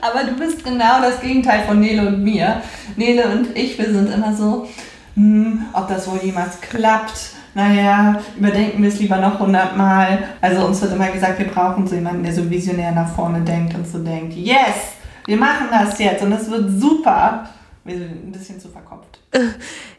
Aber 0.02 0.24
du 0.24 0.34
bist 0.34 0.64
genau 0.64 1.02
das 1.02 1.22
Gegenteil 1.22 1.64
von 1.66 1.80
Nele 1.80 2.08
und 2.08 2.24
mir. 2.24 2.62
Nele 2.96 3.28
und 3.28 3.56
ich, 3.58 3.78
wir 3.78 3.92
sind 3.92 4.14
immer 4.14 4.36
so, 4.36 4.68
hm, 5.16 5.66
ob 5.74 5.88
das 5.88 6.10
wohl 6.10 6.20
jemals 6.24 6.62
klappt. 6.62 7.32
Naja, 7.58 8.22
überdenken 8.38 8.84
wir 8.84 8.90
es 8.90 9.00
lieber 9.00 9.18
noch 9.18 9.40
hundertmal. 9.40 10.26
Also 10.40 10.68
uns 10.68 10.80
wird 10.80 10.94
immer 10.94 11.08
gesagt, 11.08 11.40
wir 11.40 11.48
brauchen 11.48 11.88
so 11.88 11.96
jemanden, 11.96 12.22
der 12.22 12.32
so 12.32 12.48
visionär 12.48 12.92
nach 12.92 13.10
vorne 13.10 13.42
denkt 13.42 13.74
und 13.74 13.88
so 13.88 13.98
denkt, 13.98 14.36
yes, 14.36 14.94
wir 15.26 15.38
machen 15.38 15.66
das 15.72 15.98
jetzt 15.98 16.22
und 16.24 16.32
es 16.34 16.52
wird 16.52 16.70
super. 16.80 17.50
Wir 17.84 17.98
sind 17.98 18.28
ein 18.28 18.32
bisschen 18.32 18.60
zu 18.60 18.70
verkopft. 18.70 19.18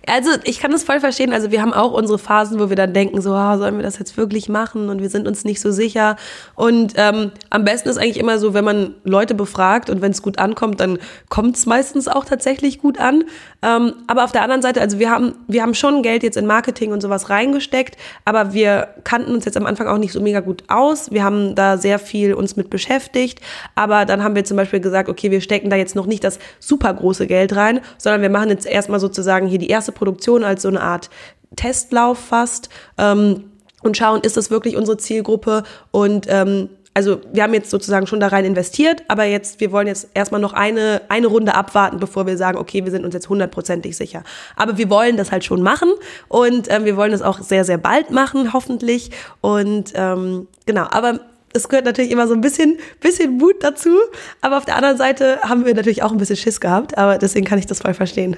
Also 0.09 0.31
ich 0.45 0.61
kann 0.61 0.71
das 0.71 0.85
voll 0.85 1.01
verstehen. 1.01 1.33
Also 1.33 1.51
wir 1.51 1.61
haben 1.61 1.73
auch 1.73 1.93
unsere 1.93 2.19
Phasen, 2.19 2.59
wo 2.59 2.69
wir 2.69 2.77
dann 2.77 2.93
denken, 2.93 3.21
so, 3.21 3.33
oh, 3.33 3.57
sollen 3.57 3.77
wir 3.77 3.83
das 3.83 3.99
jetzt 3.99 4.17
wirklich 4.17 4.49
machen? 4.49 4.89
Und 4.89 5.01
wir 5.03 5.11
sind 5.11 5.27
uns 5.29 5.45
nicht 5.45 5.61
so 5.61 5.71
sicher. 5.71 6.17
Und 6.55 6.95
ähm, 6.97 7.33
am 7.51 7.65
besten 7.65 7.89
ist 7.89 7.99
eigentlich 7.99 8.19
immer 8.19 8.39
so, 8.39 8.55
wenn 8.55 8.65
man 8.65 8.95
Leute 9.05 9.35
befragt 9.35 9.91
und 9.91 10.01
wenn 10.01 10.13
es 10.13 10.23
gut 10.23 10.39
ankommt, 10.39 10.81
dann 10.81 10.99
kommt 11.29 11.57
es 11.57 11.67
meistens 11.67 12.09
auch 12.09 12.25
tatsächlich 12.25 12.81
gut 12.81 12.99
an. 12.99 13.25
Ähm, 13.63 13.95
aber 14.07 14.25
auf 14.25 14.33
der 14.33 14.43
anderen 14.43 14.63
Seite, 14.63 14.81
also 14.81 14.99
wir 14.99 15.11
haben, 15.11 15.35
wir 15.49 15.63
haben 15.63 15.75
schon 15.75 16.03
Geld 16.03 16.23
jetzt 16.23 16.37
in 16.37 16.47
Marketing 16.47 16.93
und 16.93 17.01
sowas 17.01 17.29
reingesteckt, 17.29 17.97
aber 18.25 18.53
wir 18.53 18.89
kannten 19.05 19.33
uns 19.35 19.45
jetzt 19.45 19.57
am 19.57 19.67
Anfang 19.67 19.89
auch 19.89 19.99
nicht 19.99 20.13
so 20.13 20.21
mega 20.21 20.41
gut 20.41 20.63
aus. 20.69 21.11
Wir 21.11 21.25
haben 21.25 21.55
da 21.55 21.77
sehr 21.77 21.99
viel 21.99 22.35
uns 22.35 22.57
mit 22.57 22.71
beschäftigt. 22.71 23.41
Aber 23.75 24.05
dann 24.05 24.23
haben 24.23 24.35
wir 24.35 24.45
zum 24.45 24.57
Beispiel 24.57 24.81
gesagt, 24.81 25.09
okay, 25.09 25.31
wir 25.31 25.41
stecken 25.41 25.71
da 25.71 25.77
jetzt 25.77 25.95
noch 25.95 26.07
nicht 26.07 26.25
das 26.25 26.39
super 26.61 26.93
große 26.95 27.27
Geld 27.27 27.55
rein, 27.57 27.81
sondern 27.99 28.23
wir 28.23 28.31
machen 28.31 28.51
jetzt 28.51 28.67
erstmal 28.67 29.01
sozusagen 29.01 29.47
hier 29.47 29.59
die 29.59 29.69
erste 29.69 29.93
Produktion 29.99 30.45
als 30.45 30.63
so 30.63 30.69
eine 30.69 30.81
Art 30.81 31.11
Testlauf 31.57 32.19
fast 32.19 32.69
ähm, 32.97 33.51
und 33.83 33.97
schauen, 33.97 34.21
ist 34.23 34.37
das 34.37 34.51
wirklich 34.51 34.77
unsere 34.77 34.97
Zielgruppe 34.97 35.65
und 35.91 36.27
ähm, 36.29 36.71
also 36.99 37.21
wir 37.33 37.45
haben 37.45 37.55
jetzt 37.55 37.71
sozusagen 37.71 38.09
schon 38.09 38.19
da 38.19 38.27
rein 38.27 38.45
investiert, 38.45 39.05
aber 39.07 39.23
jetzt, 39.23 39.61
wir 39.61 39.71
wollen 39.71 39.87
jetzt 39.87 40.09
erstmal 40.15 40.41
noch 40.41 40.53
eine, 40.53 41.03
eine 41.09 41.29
Runde 41.29 41.55
abwarten, 41.55 42.01
bevor 42.01 42.27
wir 42.27 42.37
sagen, 42.37 42.59
okay, 42.59 42.85
wir 42.85 42.91
sind 42.91 43.05
uns 43.05 43.15
jetzt 43.15 43.29
hundertprozentig 43.29 43.97
sicher. 43.97 44.25
Aber 44.57 44.79
wir 44.79 44.91
wollen 44.91 45.17
das 45.17 45.31
halt 45.31 45.45
schon 45.45 45.63
machen 45.63 45.91
und 46.27 46.67
ähm, 46.69 46.87
wir 46.87 46.97
wollen 46.97 47.13
das 47.13 47.23
auch 47.23 47.41
sehr, 47.41 47.65
sehr 47.65 47.79
bald 47.79 48.11
machen, 48.11 48.53
hoffentlich. 48.53 49.13
Und 49.41 49.93
ähm, 49.95 50.49
genau, 50.67 50.89
aber 50.91 51.21
es 51.53 51.69
gehört 51.69 51.85
natürlich 51.85 52.11
immer 52.11 52.27
so 52.27 52.35
ein 52.35 52.41
bisschen, 52.41 52.79
bisschen 53.01 53.39
Mut 53.39 53.63
dazu. 53.63 53.97
Aber 54.41 54.59
auf 54.59 54.65
der 54.65 54.75
anderen 54.75 54.97
Seite 54.97 55.39
haben 55.43 55.67
wir 55.67 55.75
natürlich 55.75 56.03
auch 56.03 56.11
ein 56.11 56.19
bisschen 56.19 56.37
Schiss 56.37 56.61
gehabt, 56.61 56.99
aber 56.99 57.19
deswegen 57.19 57.47
kann 57.47 57.61
ich 57.61 57.67
das 57.67 57.81
voll 57.81 57.95
verstehen. 57.95 58.37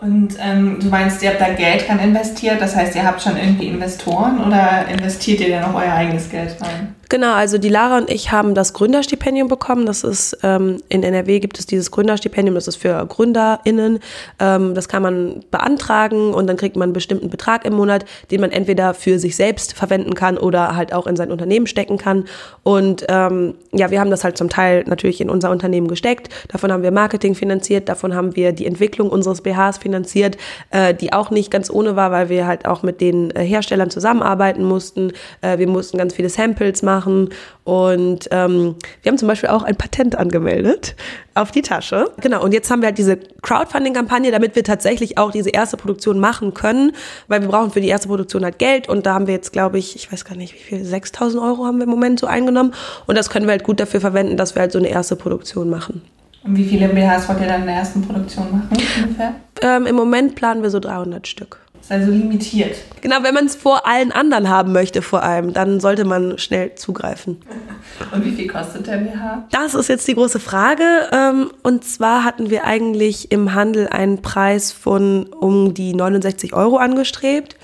Und 0.00 0.36
ähm, 0.40 0.78
du 0.80 0.88
meinst, 0.88 1.22
ihr 1.22 1.30
habt 1.30 1.40
da 1.40 1.52
Geld 1.52 1.86
dran 1.86 1.98
investiert, 1.98 2.60
das 2.60 2.74
heißt, 2.74 2.94
ihr 2.96 3.04
habt 3.04 3.20
schon 3.20 3.36
irgendwie 3.36 3.68
Investoren 3.68 4.40
oder 4.40 4.88
investiert 4.88 5.40
ihr 5.40 5.50
dann 5.50 5.72
noch 5.72 5.74
euer 5.74 5.92
eigenes 5.92 6.30
Geld 6.30 6.56
rein? 6.62 6.94
Genau, 7.10 7.32
also 7.32 7.58
die 7.58 7.68
Lara 7.68 7.98
und 7.98 8.08
ich 8.08 8.30
haben 8.30 8.54
das 8.54 8.72
Gründerstipendium 8.72 9.48
bekommen. 9.48 9.84
Das 9.84 10.04
ist 10.04 10.38
ähm, 10.44 10.80
in 10.88 11.02
NRW 11.02 11.40
gibt 11.40 11.58
es 11.58 11.66
dieses 11.66 11.90
Gründerstipendium, 11.90 12.54
das 12.54 12.68
ist 12.68 12.76
für 12.76 13.04
GründerInnen. 13.04 13.98
Ähm, 14.38 14.74
das 14.76 14.88
kann 14.88 15.02
man 15.02 15.40
beantragen 15.50 16.32
und 16.32 16.46
dann 16.46 16.56
kriegt 16.56 16.76
man 16.76 16.84
einen 16.84 16.92
bestimmten 16.92 17.28
Betrag 17.28 17.64
im 17.64 17.72
Monat, 17.74 18.04
den 18.30 18.40
man 18.40 18.52
entweder 18.52 18.94
für 18.94 19.18
sich 19.18 19.34
selbst 19.34 19.72
verwenden 19.72 20.14
kann 20.14 20.38
oder 20.38 20.76
halt 20.76 20.92
auch 20.92 21.08
in 21.08 21.16
sein 21.16 21.32
Unternehmen 21.32 21.66
stecken 21.66 21.98
kann. 21.98 22.26
Und 22.62 23.04
ähm, 23.08 23.54
ja, 23.72 23.90
wir 23.90 23.98
haben 23.98 24.10
das 24.10 24.22
halt 24.22 24.38
zum 24.38 24.48
Teil 24.48 24.84
natürlich 24.86 25.20
in 25.20 25.30
unser 25.30 25.50
Unternehmen 25.50 25.88
gesteckt. 25.88 26.28
Davon 26.46 26.70
haben 26.72 26.84
wir 26.84 26.92
Marketing 26.92 27.34
finanziert, 27.34 27.88
davon 27.88 28.14
haben 28.14 28.36
wir 28.36 28.52
die 28.52 28.66
Entwicklung 28.66 29.10
unseres 29.10 29.40
BHs 29.40 29.78
finanziert, 29.78 30.36
äh, 30.70 30.94
die 30.94 31.12
auch 31.12 31.30
nicht 31.30 31.50
ganz 31.50 31.70
ohne 31.70 31.96
war, 31.96 32.12
weil 32.12 32.28
wir 32.28 32.46
halt 32.46 32.66
auch 32.66 32.84
mit 32.84 33.00
den 33.00 33.32
äh, 33.32 33.42
Herstellern 33.42 33.90
zusammenarbeiten 33.90 34.62
mussten. 34.62 35.10
Äh, 35.40 35.58
wir 35.58 35.66
mussten 35.66 35.98
ganz 35.98 36.14
viele 36.14 36.28
Samples 36.28 36.82
machen 36.82 36.99
machen. 37.00 37.30
Und 37.64 38.28
ähm, 38.30 38.76
wir 39.02 39.10
haben 39.10 39.18
zum 39.18 39.28
Beispiel 39.28 39.48
auch 39.48 39.62
ein 39.62 39.76
Patent 39.76 40.16
angemeldet 40.16 40.96
auf 41.34 41.50
die 41.50 41.62
Tasche. 41.62 42.10
Genau, 42.20 42.42
und 42.42 42.52
jetzt 42.52 42.70
haben 42.70 42.82
wir 42.82 42.86
halt 42.86 42.98
diese 42.98 43.16
Crowdfunding-Kampagne, 43.42 44.30
damit 44.30 44.56
wir 44.56 44.64
tatsächlich 44.64 45.18
auch 45.18 45.30
diese 45.30 45.50
erste 45.50 45.76
Produktion 45.76 46.18
machen 46.20 46.52
können, 46.52 46.92
weil 47.28 47.40
wir 47.40 47.48
brauchen 47.48 47.70
für 47.70 47.80
die 47.80 47.88
erste 47.88 48.08
Produktion 48.08 48.44
halt 48.44 48.58
Geld 48.58 48.88
und 48.88 49.06
da 49.06 49.14
haben 49.14 49.26
wir 49.26 49.34
jetzt, 49.34 49.52
glaube 49.52 49.78
ich, 49.78 49.96
ich 49.96 50.12
weiß 50.12 50.24
gar 50.24 50.36
nicht, 50.36 50.54
wie 50.54 50.58
viel, 50.58 50.84
6000 50.84 51.42
Euro 51.42 51.64
haben 51.64 51.78
wir 51.78 51.84
im 51.84 51.90
Moment 51.90 52.20
so 52.20 52.26
eingenommen 52.26 52.74
und 53.06 53.16
das 53.16 53.30
können 53.30 53.46
wir 53.46 53.52
halt 53.52 53.64
gut 53.64 53.80
dafür 53.80 54.00
verwenden, 54.00 54.36
dass 54.36 54.54
wir 54.54 54.60
halt 54.60 54.72
so 54.72 54.78
eine 54.78 54.88
erste 54.88 55.16
Produktion 55.16 55.70
machen. 55.70 56.02
Und 56.42 56.56
wie 56.56 56.64
viele 56.64 56.88
BHs 56.88 57.28
wollt 57.28 57.40
ihr 57.40 57.46
dann 57.46 57.62
in 57.62 57.66
der 57.66 57.76
ersten 57.76 58.02
Produktion 58.02 58.50
machen 58.50 58.68
ungefähr? 59.02 59.34
Ähm, 59.62 59.86
Im 59.86 59.94
Moment 59.94 60.34
planen 60.34 60.62
wir 60.62 60.70
so 60.70 60.80
300 60.80 61.26
Stück. 61.26 61.58
Ist 61.80 61.90
also 61.90 62.10
limitiert. 62.10 62.76
Genau, 63.00 63.22
wenn 63.22 63.34
man 63.34 63.46
es 63.46 63.56
vor 63.56 63.86
allen 63.86 64.12
anderen 64.12 64.48
haben 64.48 64.72
möchte, 64.72 65.02
vor 65.02 65.22
allem, 65.22 65.52
dann 65.52 65.80
sollte 65.80 66.04
man 66.04 66.38
schnell 66.38 66.74
zugreifen. 66.74 67.38
Und 68.12 68.24
wie 68.24 68.32
viel 68.32 68.48
kostet 68.48 68.86
der 68.86 68.98
BH? 68.98 69.48
Das 69.50 69.74
ist 69.74 69.88
jetzt 69.88 70.06
die 70.06 70.14
große 70.14 70.40
Frage. 70.40 70.84
Ähm, 71.12 71.50
und 71.62 71.84
zwar 71.84 72.24
hatten 72.24 72.50
wir 72.50 72.64
eigentlich 72.64 73.30
im 73.32 73.54
Handel 73.54 73.88
einen 73.88 74.22
Preis 74.22 74.72
von 74.72 75.26
um 75.26 75.74
die 75.74 75.94
69 75.94 76.54
Euro 76.54 76.76
angestrebt. 76.76 77.56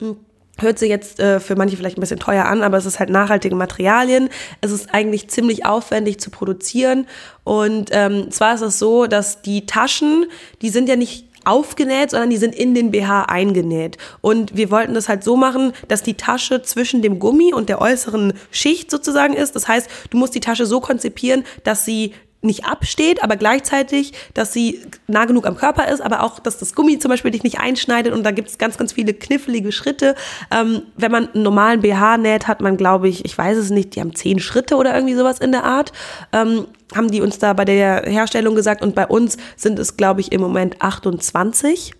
Hm, 0.00 0.16
hört 0.60 0.78
sich 0.78 0.88
jetzt 0.88 1.20
äh, 1.20 1.40
für 1.40 1.56
manche 1.56 1.76
vielleicht 1.76 1.98
ein 1.98 2.00
bisschen 2.00 2.18
teuer 2.18 2.44
an, 2.44 2.62
aber 2.62 2.76
es 2.76 2.86
ist 2.86 2.98
halt 2.98 3.10
nachhaltige 3.10 3.54
Materialien. 3.54 4.28
Es 4.60 4.72
ist 4.72 4.92
eigentlich 4.92 5.28
ziemlich 5.28 5.64
aufwendig 5.64 6.20
zu 6.20 6.30
produzieren. 6.30 7.06
Und 7.44 7.90
ähm, 7.92 8.30
zwar 8.30 8.54
ist 8.54 8.62
es 8.62 8.78
so, 8.78 9.06
dass 9.06 9.42
die 9.42 9.66
Taschen, 9.66 10.26
die 10.60 10.70
sind 10.70 10.88
ja 10.88 10.96
nicht 10.96 11.27
aufgenäht, 11.48 12.10
sondern 12.10 12.30
die 12.30 12.36
sind 12.36 12.54
in 12.54 12.74
den 12.74 12.90
BH 12.90 13.24
eingenäht. 13.24 13.96
Und 14.20 14.56
wir 14.56 14.70
wollten 14.70 14.94
das 14.94 15.08
halt 15.08 15.24
so 15.24 15.36
machen, 15.36 15.72
dass 15.88 16.02
die 16.02 16.14
Tasche 16.14 16.62
zwischen 16.62 17.02
dem 17.02 17.18
Gummi 17.18 17.52
und 17.52 17.68
der 17.68 17.80
äußeren 17.80 18.34
Schicht 18.50 18.90
sozusagen 18.90 19.34
ist. 19.34 19.56
Das 19.56 19.66
heißt, 19.66 19.88
du 20.10 20.18
musst 20.18 20.34
die 20.34 20.40
Tasche 20.40 20.66
so 20.66 20.80
konzipieren, 20.80 21.44
dass 21.64 21.84
sie 21.84 22.12
nicht 22.40 22.66
absteht, 22.66 23.22
aber 23.22 23.36
gleichzeitig, 23.36 24.12
dass 24.34 24.52
sie 24.52 24.80
nah 25.08 25.24
genug 25.24 25.46
am 25.46 25.56
Körper 25.56 25.88
ist, 25.88 26.00
aber 26.00 26.22
auch, 26.22 26.38
dass 26.38 26.58
das 26.58 26.74
Gummi 26.74 26.98
zum 26.98 27.10
Beispiel 27.10 27.32
dich 27.32 27.42
nicht 27.42 27.58
einschneidet 27.58 28.12
und 28.12 28.22
da 28.22 28.30
gibt 28.30 28.48
es 28.48 28.58
ganz, 28.58 28.78
ganz 28.78 28.92
viele 28.92 29.12
knifflige 29.12 29.72
Schritte. 29.72 30.14
Ähm, 30.52 30.82
wenn 30.96 31.10
man 31.10 31.28
einen 31.32 31.42
normalen 31.42 31.80
BH 31.80 32.18
näht, 32.18 32.46
hat 32.46 32.60
man, 32.60 32.76
glaube 32.76 33.08
ich, 33.08 33.24
ich 33.24 33.36
weiß 33.36 33.58
es 33.58 33.70
nicht, 33.70 33.96
die 33.96 34.00
haben 34.00 34.14
zehn 34.14 34.38
Schritte 34.38 34.76
oder 34.76 34.94
irgendwie 34.94 35.16
sowas 35.16 35.40
in 35.40 35.50
der 35.50 35.64
Art. 35.64 35.92
Ähm, 36.32 36.68
haben 36.94 37.10
die 37.10 37.20
uns 37.20 37.38
da 37.38 37.52
bei 37.52 37.64
der 37.64 38.02
Herstellung 38.06 38.54
gesagt 38.54 38.82
und 38.82 38.94
bei 38.94 39.06
uns 39.06 39.36
sind 39.56 39.78
es, 39.78 39.96
glaube 39.96 40.20
ich, 40.20 40.32
im 40.32 40.40
Moment 40.40 40.80
28. 40.80 41.94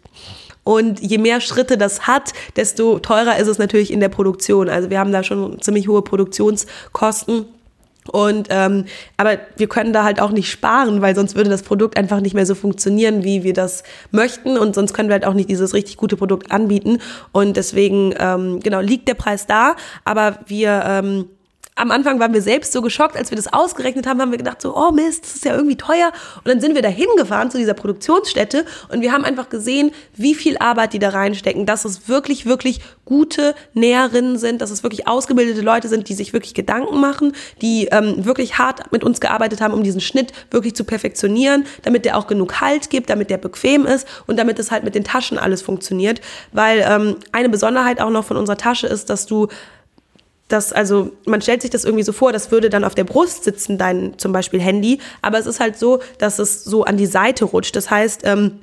Und 0.64 1.00
je 1.00 1.16
mehr 1.16 1.40
Schritte 1.40 1.78
das 1.78 2.06
hat, 2.06 2.34
desto 2.56 2.98
teurer 2.98 3.38
ist 3.38 3.48
es 3.48 3.56
natürlich 3.58 3.90
in 3.90 4.00
der 4.00 4.10
Produktion. 4.10 4.68
Also 4.68 4.90
wir 4.90 4.98
haben 4.98 5.12
da 5.12 5.22
schon 5.22 5.60
ziemlich 5.62 5.88
hohe 5.88 6.02
Produktionskosten. 6.02 7.46
Und 8.10 8.48
ähm, 8.50 8.84
aber 9.16 9.38
wir 9.56 9.68
können 9.68 9.92
da 9.92 10.04
halt 10.04 10.20
auch 10.20 10.30
nicht 10.30 10.50
sparen, 10.50 11.00
weil 11.02 11.14
sonst 11.14 11.36
würde 11.36 11.50
das 11.50 11.62
Produkt 11.62 11.96
einfach 11.96 12.20
nicht 12.20 12.34
mehr 12.34 12.46
so 12.46 12.54
funktionieren, 12.54 13.24
wie 13.24 13.44
wir 13.44 13.52
das 13.52 13.82
möchten. 14.10 14.58
Und 14.58 14.74
sonst 14.74 14.92
können 14.92 15.08
wir 15.08 15.14
halt 15.14 15.24
auch 15.24 15.34
nicht 15.34 15.48
dieses 15.48 15.74
richtig 15.74 15.96
gute 15.96 16.16
Produkt 16.16 16.50
anbieten. 16.50 16.98
Und 17.32 17.56
deswegen 17.56 18.14
ähm, 18.18 18.60
genau 18.60 18.80
liegt 18.80 19.08
der 19.08 19.14
Preis 19.14 19.46
da, 19.46 19.74
aber 20.04 20.38
wir 20.46 20.82
ähm, 20.86 21.26
am 21.78 21.92
Anfang 21.92 22.18
waren 22.18 22.34
wir 22.34 22.42
selbst 22.42 22.72
so 22.72 22.82
geschockt, 22.82 23.16
als 23.16 23.30
wir 23.30 23.36
das 23.36 23.52
ausgerechnet 23.52 24.06
haben, 24.06 24.20
haben 24.20 24.32
wir 24.32 24.38
gedacht 24.38 24.60
so, 24.60 24.76
oh 24.76 24.90
Mist, 24.90 25.24
das 25.24 25.36
ist 25.36 25.44
ja 25.44 25.54
irgendwie 25.54 25.76
teuer. 25.76 26.12
Und 26.38 26.48
dann 26.48 26.60
sind 26.60 26.74
wir 26.74 26.82
da 26.82 26.88
hingefahren 26.88 27.50
zu 27.50 27.58
dieser 27.58 27.74
Produktionsstätte 27.74 28.64
und 28.88 29.00
wir 29.00 29.12
haben 29.12 29.24
einfach 29.24 29.48
gesehen, 29.48 29.92
wie 30.16 30.34
viel 30.34 30.58
Arbeit 30.58 30.92
die 30.92 30.98
da 30.98 31.10
reinstecken, 31.10 31.66
dass 31.66 31.84
es 31.84 32.08
wirklich, 32.08 32.46
wirklich 32.46 32.80
gute 33.04 33.54
Näherinnen 33.74 34.38
sind, 34.38 34.60
dass 34.60 34.70
es 34.70 34.82
wirklich 34.82 35.06
ausgebildete 35.06 35.60
Leute 35.60 35.88
sind, 35.88 36.08
die 36.08 36.14
sich 36.14 36.32
wirklich 36.32 36.52
Gedanken 36.52 37.00
machen, 37.00 37.32
die 37.62 37.86
ähm, 37.86 38.24
wirklich 38.24 38.58
hart 38.58 38.90
mit 38.92 39.04
uns 39.04 39.20
gearbeitet 39.20 39.60
haben, 39.60 39.72
um 39.72 39.84
diesen 39.84 40.00
Schnitt 40.00 40.32
wirklich 40.50 40.74
zu 40.74 40.84
perfektionieren, 40.84 41.64
damit 41.82 42.04
der 42.04 42.18
auch 42.18 42.26
genug 42.26 42.60
Halt 42.60 42.90
gibt, 42.90 43.08
damit 43.08 43.30
der 43.30 43.38
bequem 43.38 43.86
ist 43.86 44.06
und 44.26 44.36
damit 44.36 44.58
es 44.58 44.70
halt 44.70 44.82
mit 44.82 44.94
den 44.94 45.04
Taschen 45.04 45.38
alles 45.38 45.62
funktioniert. 45.62 46.20
Weil 46.52 46.84
ähm, 46.86 47.16
eine 47.30 47.48
Besonderheit 47.48 48.00
auch 48.00 48.10
noch 48.10 48.24
von 48.24 48.36
unserer 48.36 48.58
Tasche 48.58 48.88
ist, 48.88 49.10
dass 49.10 49.26
du 49.26 49.48
das, 50.48 50.72
also 50.72 51.12
man 51.26 51.40
stellt 51.42 51.62
sich 51.62 51.70
das 51.70 51.84
irgendwie 51.84 52.04
so 52.04 52.12
vor, 52.12 52.32
das 52.32 52.50
würde 52.50 52.70
dann 52.70 52.84
auf 52.84 52.94
der 52.94 53.04
Brust 53.04 53.44
sitzen, 53.44 53.78
dein 53.78 54.18
zum 54.18 54.32
Beispiel 54.32 54.60
Handy, 54.60 55.00
aber 55.22 55.38
es 55.38 55.46
ist 55.46 55.60
halt 55.60 55.78
so, 55.78 56.00
dass 56.18 56.38
es 56.38 56.64
so 56.64 56.84
an 56.84 56.96
die 56.96 57.06
Seite 57.06 57.44
rutscht. 57.44 57.76
Das 57.76 57.90
heißt, 57.90 58.22
ähm, 58.24 58.60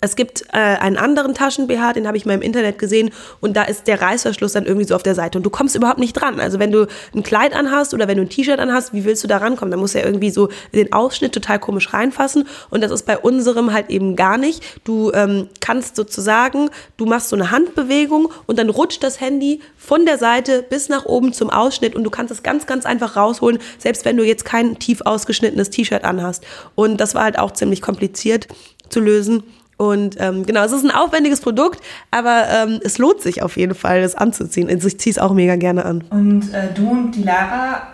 es 0.00 0.16
gibt 0.16 0.44
äh, 0.52 0.56
einen 0.56 0.96
anderen 0.96 1.34
Taschen-BH, 1.34 1.92
den 1.92 2.06
habe 2.06 2.16
ich 2.16 2.26
mal 2.26 2.34
im 2.34 2.42
Internet 2.42 2.78
gesehen 2.78 3.10
und 3.40 3.56
da 3.56 3.64
ist 3.64 3.86
der 3.86 4.00
Reißverschluss 4.00 4.52
dann 4.52 4.64
irgendwie 4.64 4.86
so 4.86 4.94
auf 4.94 5.02
der 5.02 5.14
Seite 5.14 5.38
und 5.38 5.44
du 5.44 5.50
kommst 5.50 5.76
überhaupt 5.76 5.98
nicht 5.98 6.14
dran. 6.14 6.40
Also 6.40 6.58
wenn 6.58 6.72
du 6.72 6.86
ein 7.14 7.22
Kleid 7.22 7.54
anhast 7.54 7.92
oder 7.94 8.08
wenn 8.08 8.16
du 8.16 8.22
ein 8.22 8.28
T-Shirt 8.28 8.58
anhast, 8.58 8.94
wie 8.94 9.04
willst 9.04 9.22
du 9.24 9.28
da 9.28 9.38
rankommen? 9.38 9.70
Da 9.70 9.76
musst 9.76 9.94
du 9.94 9.98
ja 9.98 10.06
irgendwie 10.06 10.30
so 10.30 10.48
den 10.74 10.92
Ausschnitt 10.92 11.32
total 11.32 11.58
komisch 11.58 11.92
reinfassen 11.92 12.46
und 12.70 12.82
das 12.82 12.90
ist 12.90 13.04
bei 13.04 13.18
unserem 13.18 13.72
halt 13.72 13.90
eben 13.90 14.16
gar 14.16 14.38
nicht. 14.38 14.62
Du 14.84 15.12
ähm, 15.12 15.48
kannst 15.60 15.96
sozusagen, 15.96 16.70
du 16.96 17.06
machst 17.06 17.28
so 17.28 17.36
eine 17.36 17.50
Handbewegung 17.50 18.32
und 18.46 18.58
dann 18.58 18.70
rutscht 18.70 19.02
das 19.02 19.20
Handy 19.20 19.60
von 19.76 20.06
der 20.06 20.18
Seite 20.18 20.64
bis 20.68 20.88
nach 20.88 21.04
oben 21.04 21.32
zum 21.32 21.50
Ausschnitt 21.50 21.94
und 21.94 22.04
du 22.04 22.10
kannst 22.10 22.32
es 22.32 22.42
ganz, 22.42 22.66
ganz 22.66 22.86
einfach 22.86 23.16
rausholen, 23.16 23.58
selbst 23.78 24.04
wenn 24.04 24.16
du 24.16 24.24
jetzt 24.24 24.44
kein 24.44 24.78
tief 24.78 25.02
ausgeschnittenes 25.04 25.70
T-Shirt 25.70 26.04
anhast. 26.04 26.44
Und 26.74 27.00
das 27.00 27.14
war 27.14 27.24
halt 27.24 27.38
auch 27.38 27.52
ziemlich 27.52 27.82
kompliziert 27.82 28.48
zu 28.88 29.00
lösen. 29.00 29.42
Und 29.80 30.16
ähm, 30.18 30.44
genau, 30.44 30.62
es 30.62 30.72
ist 30.72 30.84
ein 30.84 30.90
aufwendiges 30.90 31.40
Produkt, 31.40 31.80
aber 32.10 32.44
ähm, 32.50 32.80
es 32.84 32.98
lohnt 32.98 33.22
sich 33.22 33.42
auf 33.42 33.56
jeden 33.56 33.74
Fall, 33.74 34.02
das 34.02 34.14
anzuziehen. 34.14 34.68
Also 34.68 34.88
ich 34.88 35.00
ziehe 35.00 35.10
es 35.10 35.18
auch 35.18 35.32
mega 35.32 35.56
gerne 35.56 35.86
an. 35.86 36.04
Und 36.10 36.52
äh, 36.52 36.68
du 36.74 36.90
und 36.90 37.12
die 37.12 37.22
Lara 37.22 37.84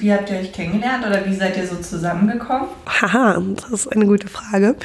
wie 0.00 0.12
habt 0.12 0.30
ihr 0.30 0.38
euch 0.38 0.52
kennengelernt 0.52 1.06
oder 1.06 1.24
wie 1.26 1.34
seid 1.34 1.56
ihr 1.56 1.66
so 1.66 1.76
zusammengekommen? 1.76 2.68
Haha, 2.86 3.42
das 3.54 3.70
ist 3.70 3.92
eine 3.92 4.06
gute 4.06 4.28
Frage. 4.28 4.76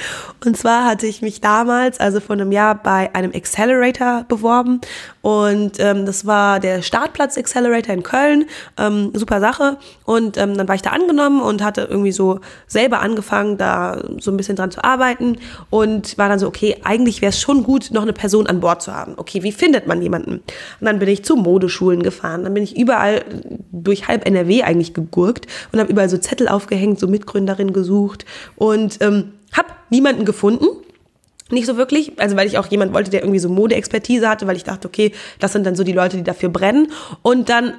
Und 0.46 0.58
zwar 0.58 0.86
hatte 0.86 1.08
ich 1.08 1.22
mich 1.22 1.42
damals, 1.42 2.00
also 2.00 2.20
vor 2.20 2.36
einem 2.36 2.52
Jahr, 2.52 2.76
bei 2.76 3.14
einem 3.14 3.32
Accelerator 3.34 4.26
beworben. 4.28 4.82
Und 5.22 5.80
ähm, 5.80 6.06
das 6.06 6.26
war 6.26 6.60
der 6.60 6.82
Startplatz 6.82 7.38
Accelerator 7.38 7.94
in 7.94 8.04
Köln. 8.04 8.46
Ähm, 8.78 9.12
super 9.14 9.40
Sache. 9.40 9.78
Und 10.06 10.38
ähm, 10.38 10.58
dann 10.58 10.68
war 10.68 10.76
ich 10.76 10.82
da 10.82 10.92
angenommen 10.92 11.42
und 11.42 11.64
hatte 11.64 11.88
irgendwie 11.90 12.12
so 12.12 12.40
selber 12.68 13.02
angefangen, 13.02 13.58
da 13.58 14.02
so 14.20 14.32
ein 14.32 14.38
bisschen 14.38 14.56
dran 14.56 14.72
zu 14.72 14.84
arbeiten. 14.84 15.38
Und 15.70 16.18
war 16.18 16.30
dann 16.30 16.40
so, 16.40 16.48
okay, 16.48 16.78
eigentlich 16.84 17.22
wäre 17.22 17.30
es 17.30 17.40
schon 17.40 17.64
gut, 17.64 17.92
noch 17.92 18.02
eine 18.02 18.14
Person 18.14 18.48
an 18.48 18.60
Bord 18.60 18.82
zu 18.82 18.94
haben. 18.94 19.14
Okay, 19.18 19.44
wie 19.44 19.52
findet 19.52 19.88
man 19.88 20.02
jemanden? 20.02 20.34
Und 20.34 20.86
dann 20.86 21.00
bin 21.00 21.10
ich 21.10 21.24
zu 21.24 21.36
Modeschulen 21.36 22.02
gefahren. 22.02 22.44
Dann 22.44 22.54
bin 22.54 22.64
ich 22.64 22.78
überall 22.78 23.24
durch 23.72 24.08
halb 24.08 24.26
NRW 24.26 24.64
eigentlich 24.64 24.94
gegurkt 25.02 25.48
und 25.72 25.80
habe 25.80 25.92
überall 25.92 26.10
so 26.10 26.18
Zettel 26.18 26.48
aufgehängt, 26.48 27.00
so 27.00 27.08
Mitgründerin 27.08 27.74
gesucht 27.74 28.26
und 28.56 28.98
ähm, 29.02 29.34
habe 29.54 29.70
niemanden 29.90 30.26
gefunden. 30.26 30.66
Nicht 31.50 31.66
so 31.66 31.76
wirklich, 31.76 32.20
also 32.20 32.38
weil 32.38 32.48
ich 32.48 32.58
auch 32.58 32.68
jemand 32.68 32.94
wollte, 32.94 33.12
der 33.12 33.22
irgendwie 33.22 33.40
so 33.40 33.50
Modeexpertise 33.50 34.30
hatte, 34.30 34.48
weil 34.48 34.56
ich 34.56 34.64
dachte, 34.64 34.88
okay, 34.88 35.12
das 35.40 35.52
sind 35.52 35.66
dann 35.66 35.76
so 35.76 35.84
die 35.84 35.92
Leute, 35.92 36.16
die 36.16 36.24
dafür 36.24 36.50
brennen. 36.50 36.92
Und 37.22 37.50
dann 37.50 37.74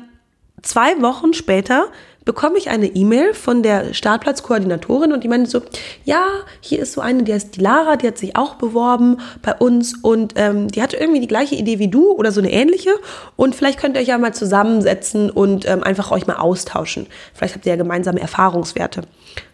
zwei 0.60 1.00
Wochen 1.00 1.32
später 1.32 1.86
bekomme 2.24 2.58
ich 2.58 2.70
eine 2.70 2.86
E-Mail 2.86 3.34
von 3.34 3.62
der 3.62 3.94
Startplatzkoordinatorin 3.94 5.12
und 5.12 5.24
die 5.24 5.28
meinte 5.28 5.50
so, 5.50 5.62
ja, 6.04 6.24
hier 6.60 6.80
ist 6.80 6.92
so 6.92 7.00
eine, 7.00 7.22
die 7.22 7.32
heißt 7.32 7.56
die 7.56 7.60
Lara, 7.60 7.96
die 7.96 8.06
hat 8.06 8.18
sich 8.18 8.36
auch 8.36 8.54
beworben 8.54 9.18
bei 9.42 9.54
uns 9.54 9.94
und 10.02 10.34
ähm, 10.36 10.68
die 10.68 10.82
hatte 10.82 10.96
irgendwie 10.96 11.20
die 11.20 11.28
gleiche 11.28 11.54
Idee 11.54 11.78
wie 11.78 11.88
du 11.88 12.12
oder 12.12 12.32
so 12.32 12.40
eine 12.40 12.52
ähnliche 12.52 12.90
und 13.36 13.54
vielleicht 13.54 13.80
könnt 13.80 13.96
ihr 13.96 14.02
euch 14.02 14.08
ja 14.08 14.18
mal 14.18 14.34
zusammensetzen 14.34 15.30
und 15.30 15.68
ähm, 15.68 15.82
einfach 15.82 16.10
euch 16.10 16.26
mal 16.26 16.36
austauschen. 16.36 17.06
Vielleicht 17.34 17.54
habt 17.54 17.66
ihr 17.66 17.72
ja 17.72 17.76
gemeinsame 17.76 18.20
Erfahrungswerte. 18.20 19.02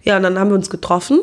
Ja, 0.03 0.17
und 0.17 0.23
dann 0.23 0.39
haben 0.39 0.51
wir 0.51 0.57
uns 0.57 0.71
getroffen 0.71 1.21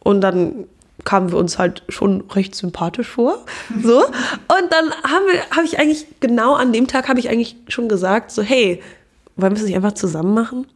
und 0.00 0.20
dann 0.20 0.66
kamen 1.04 1.30
wir 1.30 1.38
uns 1.38 1.58
halt 1.58 1.82
schon 1.88 2.22
recht 2.32 2.54
sympathisch 2.54 3.08
vor. 3.08 3.44
So. 3.82 4.04
Und 4.04 4.70
dann 4.70 4.92
habe 5.02 5.64
ich 5.64 5.78
eigentlich, 5.78 6.06
genau 6.20 6.54
an 6.54 6.72
dem 6.72 6.86
Tag 6.86 7.08
habe 7.08 7.20
ich 7.20 7.28
eigentlich 7.28 7.56
schon 7.68 7.88
gesagt, 7.88 8.30
so, 8.30 8.42
hey, 8.42 8.82
wollen 9.38 9.52
wir 9.52 9.60
es 9.60 9.66
nicht 9.66 9.76
einfach 9.76 9.92
zusammen 9.92 10.34
machen? 10.34 10.66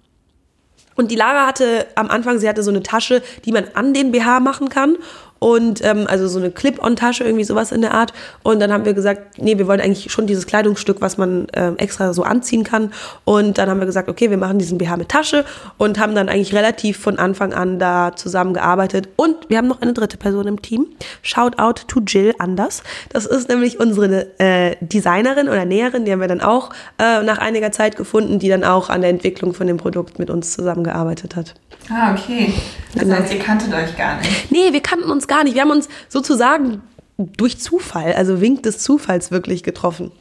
Und 0.95 1.11
die 1.11 1.17
Lara 1.17 1.47
hatte 1.47 1.87
am 1.95 2.09
Anfang, 2.09 2.39
sie 2.39 2.49
hatte 2.49 2.63
so 2.63 2.71
eine 2.71 2.83
Tasche, 2.83 3.23
die 3.45 3.53
man 3.53 3.65
an 3.75 3.95
den 3.95 4.13
BH 4.13 4.41
machen 4.41 4.69
kann 4.69 4.97
und 5.43 5.85
ähm, 5.85 6.07
also 6.07 6.29
so 6.29 6.39
eine 6.39 6.53
Clip-on-Tasche, 6.53 7.25
irgendwie 7.25 7.43
sowas 7.43 7.73
in 7.73 7.81
der 7.81 7.95
Art. 7.95 8.13
Und 8.45 8.61
dann 8.61 8.73
haben 8.73 8.85
wir 8.85 8.95
gesagt, 8.95 9.39
nee, 9.39 9.59
wir 9.59 9.67
wollen 9.67 9.81
eigentlich 9.81 10.13
schon 10.13 10.29
dieses 10.29 10.47
Kleidungsstück, 10.47 11.01
was 11.01 11.19
man 11.19 11.49
ähm, 11.55 11.77
extra 11.79 12.13
so 12.13 12.23
anziehen 12.23 12.63
kann. 12.63 12.93
Und 13.25 13.59
dann 13.59 13.69
haben 13.69 13.81
wir 13.81 13.87
gesagt, 13.87 14.09
okay, 14.09 14.31
wir 14.31 14.37
machen 14.37 14.61
diesen 14.61 14.79
BH 14.79 14.97
mit 14.99 15.09
Tasche 15.09 15.45
und 15.79 15.99
haben 15.99 16.15
dann 16.15 16.29
eigentlich 16.29 16.55
relativ 16.55 16.97
von 16.97 17.19
Anfang 17.19 17.53
an 17.55 17.81
da 17.81 18.15
zusammengearbeitet. 18.15 19.09
Und 19.17 19.35
wir 19.49 19.59
haben 19.59 19.67
noch 19.67 19.83
eine 19.83 19.93
dritte 19.93 20.17
Person 20.17 20.47
im 20.47 20.63
Team. 20.63 20.87
Shout 21.23 21.59
out 21.59 21.89
to 21.89 21.99
Jill 22.07 22.35
Anders. 22.39 22.85
Das 23.09 23.27
ist 23.27 23.49
nämlich 23.49 23.81
unsere 23.81 24.39
äh, 24.39 24.77
Designerin 24.81 25.49
oder 25.49 25.65
Näherin, 25.65 26.05
die 26.05 26.13
haben 26.13 26.21
wir 26.21 26.29
dann 26.29 26.41
auch 26.41 26.71
äh, 27.01 27.21
nach 27.25 27.39
einiger 27.39 27.73
Zeit 27.73 27.97
gefunden, 27.97 28.39
die 28.39 28.49
dann 28.49 28.63
auch 28.63 28.91
an 28.91 29.01
der 29.01 29.11
Entwicklung 29.11 29.55
von 29.55 29.67
dem 29.67 29.79
Produkt 29.79 30.21
mit 30.21 30.31
uns 30.31 30.53
zusammengearbeitet 30.53 31.35
hat. 31.35 31.55
Ah, 31.91 32.13
okay. 32.13 32.55
Das 32.95 33.05
genau. 33.05 33.17
heißt, 33.17 33.33
ihr 33.33 33.39
kanntet 33.39 33.73
euch 33.75 33.97
gar 33.97 34.19
nicht. 34.19 34.51
Nee, 34.51 34.73
wir 34.73 34.81
kannten 34.81 35.11
uns 35.11 35.27
gar 35.33 35.45
nicht. 35.45 35.55
Wir 35.55 35.63
haben 35.63 35.71
uns 35.71 35.89
sozusagen 36.09 36.83
durch 37.17 37.59
Zufall, 37.59 38.13
also 38.13 38.41
Wink 38.41 38.63
des 38.63 38.79
Zufalls 38.79 39.31
wirklich 39.31 39.63
getroffen. 39.63 40.13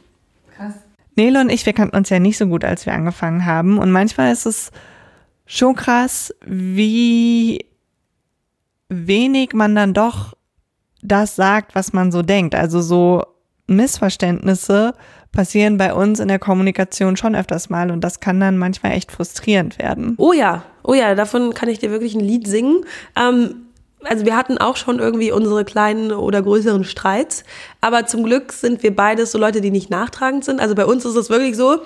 Krass. 0.56 0.74
Nele 1.16 1.40
und 1.40 1.50
ich, 1.50 1.66
wir 1.66 1.74
kannten 1.74 1.96
uns 1.96 2.08
ja 2.08 2.18
nicht 2.18 2.38
so 2.38 2.46
gut, 2.46 2.64
als 2.64 2.86
wir 2.86 2.94
angefangen 2.94 3.44
haben. 3.44 3.78
Und 3.78 3.90
manchmal 3.90 4.32
ist 4.32 4.46
es 4.46 4.70
schon 5.44 5.74
krass, 5.74 6.34
wie 6.46 7.66
wenig 8.88 9.52
man 9.52 9.74
dann 9.74 9.92
doch 9.92 10.34
das 11.02 11.36
sagt, 11.36 11.74
was 11.74 11.92
man 11.92 12.10
so 12.10 12.22
denkt. 12.22 12.54
Also 12.54 12.80
so 12.80 13.22
Missverständnisse 13.66 14.94
passieren 15.30 15.76
bei 15.76 15.92
uns 15.92 16.20
in 16.20 16.28
der 16.28 16.38
Kommunikation 16.38 17.16
schon 17.16 17.34
öfters 17.34 17.68
mal 17.68 17.90
und 17.90 18.02
das 18.02 18.20
kann 18.20 18.40
dann 18.40 18.58
manchmal 18.58 18.92
echt 18.92 19.12
frustrierend 19.12 19.78
werden. 19.78 20.14
Oh 20.18 20.32
ja, 20.32 20.62
oh 20.84 20.94
ja, 20.94 21.14
davon 21.14 21.54
kann 21.54 21.68
ich 21.68 21.78
dir 21.78 21.90
wirklich 21.90 22.14
ein 22.14 22.20
Lied 22.20 22.46
singen. 22.46 22.84
Ähm, 23.16 23.66
also 24.04 24.24
wir 24.24 24.36
hatten 24.36 24.58
auch 24.58 24.76
schon 24.76 24.98
irgendwie 24.98 25.32
unsere 25.32 25.64
kleinen 25.64 26.12
oder 26.12 26.42
größeren 26.42 26.84
Streits, 26.84 27.44
aber 27.80 28.06
zum 28.06 28.24
Glück 28.24 28.52
sind 28.52 28.82
wir 28.82 28.94
beides 28.94 29.32
so 29.32 29.38
Leute, 29.38 29.60
die 29.60 29.70
nicht 29.70 29.90
nachtragend 29.90 30.44
sind. 30.44 30.60
Also 30.60 30.74
bei 30.74 30.86
uns 30.86 31.04
ist 31.04 31.16
es 31.16 31.30
wirklich 31.30 31.56
so, 31.56 31.80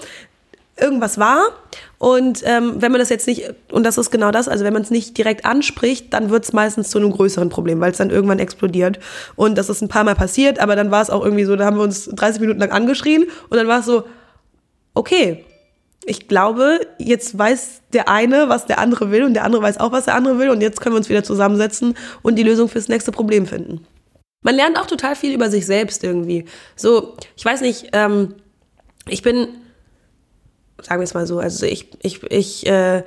irgendwas 0.78 1.18
war 1.18 1.52
und 1.98 2.42
ähm, 2.44 2.74
wenn 2.82 2.92
man 2.92 2.98
das 2.98 3.08
jetzt 3.08 3.26
nicht, 3.26 3.50
und 3.72 3.84
das 3.84 3.96
ist 3.96 4.10
genau 4.10 4.30
das, 4.30 4.48
also 4.48 4.64
wenn 4.64 4.74
man 4.74 4.82
es 4.82 4.90
nicht 4.90 5.16
direkt 5.16 5.46
anspricht, 5.46 6.12
dann 6.12 6.30
wird 6.30 6.44
es 6.44 6.52
meistens 6.52 6.90
zu 6.90 6.98
einem 6.98 7.10
größeren 7.10 7.48
Problem, 7.48 7.80
weil 7.80 7.92
es 7.92 7.98
dann 7.98 8.10
irgendwann 8.10 8.38
explodiert. 8.38 8.98
Und 9.36 9.56
das 9.56 9.70
ist 9.70 9.80
ein 9.80 9.88
paar 9.88 10.04
Mal 10.04 10.14
passiert, 10.14 10.58
aber 10.58 10.76
dann 10.76 10.90
war 10.90 11.00
es 11.00 11.08
auch 11.08 11.24
irgendwie 11.24 11.44
so, 11.44 11.56
da 11.56 11.64
haben 11.64 11.78
wir 11.78 11.82
uns 11.82 12.06
30 12.06 12.40
Minuten 12.40 12.60
lang 12.60 12.70
angeschrien 12.70 13.24
und 13.48 13.56
dann 13.56 13.68
war 13.68 13.80
es 13.80 13.86
so, 13.86 14.04
okay, 14.92 15.44
ich 16.04 16.28
glaube, 16.28 16.80
jetzt 16.98 17.36
weiß 17.36 17.82
der 17.92 18.08
eine, 18.08 18.48
was 18.48 18.66
der 18.66 18.78
andere 18.78 19.10
will 19.10 19.24
und 19.24 19.34
der 19.34 19.44
andere 19.44 19.62
weiß 19.62 19.78
auch, 19.78 19.92
was 19.92 20.04
der 20.04 20.14
andere 20.14 20.38
will 20.38 20.50
und 20.50 20.60
jetzt 20.60 20.80
können 20.80 20.94
wir 20.94 20.98
uns 20.98 21.08
wieder 21.08 21.24
zusammensetzen 21.24 21.94
und 22.22 22.36
die 22.36 22.42
Lösung 22.42 22.68
fürs 22.68 22.88
nächste 22.88 23.12
Problem 23.12 23.46
finden. 23.46 23.86
Man 24.42 24.54
lernt 24.54 24.78
auch 24.78 24.86
total 24.86 25.16
viel 25.16 25.34
über 25.34 25.50
sich 25.50 25.66
selbst 25.66 26.04
irgendwie. 26.04 26.44
So, 26.76 27.16
ich 27.36 27.44
weiß 27.44 27.62
nicht, 27.62 27.88
ähm, 27.92 28.34
ich 29.08 29.22
bin, 29.22 29.48
sagen 30.80 31.00
wir 31.00 31.04
es 31.04 31.14
mal 31.14 31.26
so, 31.26 31.40
also 31.40 31.66
ich, 31.66 31.88
ich, 32.02 32.22
ich 32.30 32.66
äh, 32.66 33.02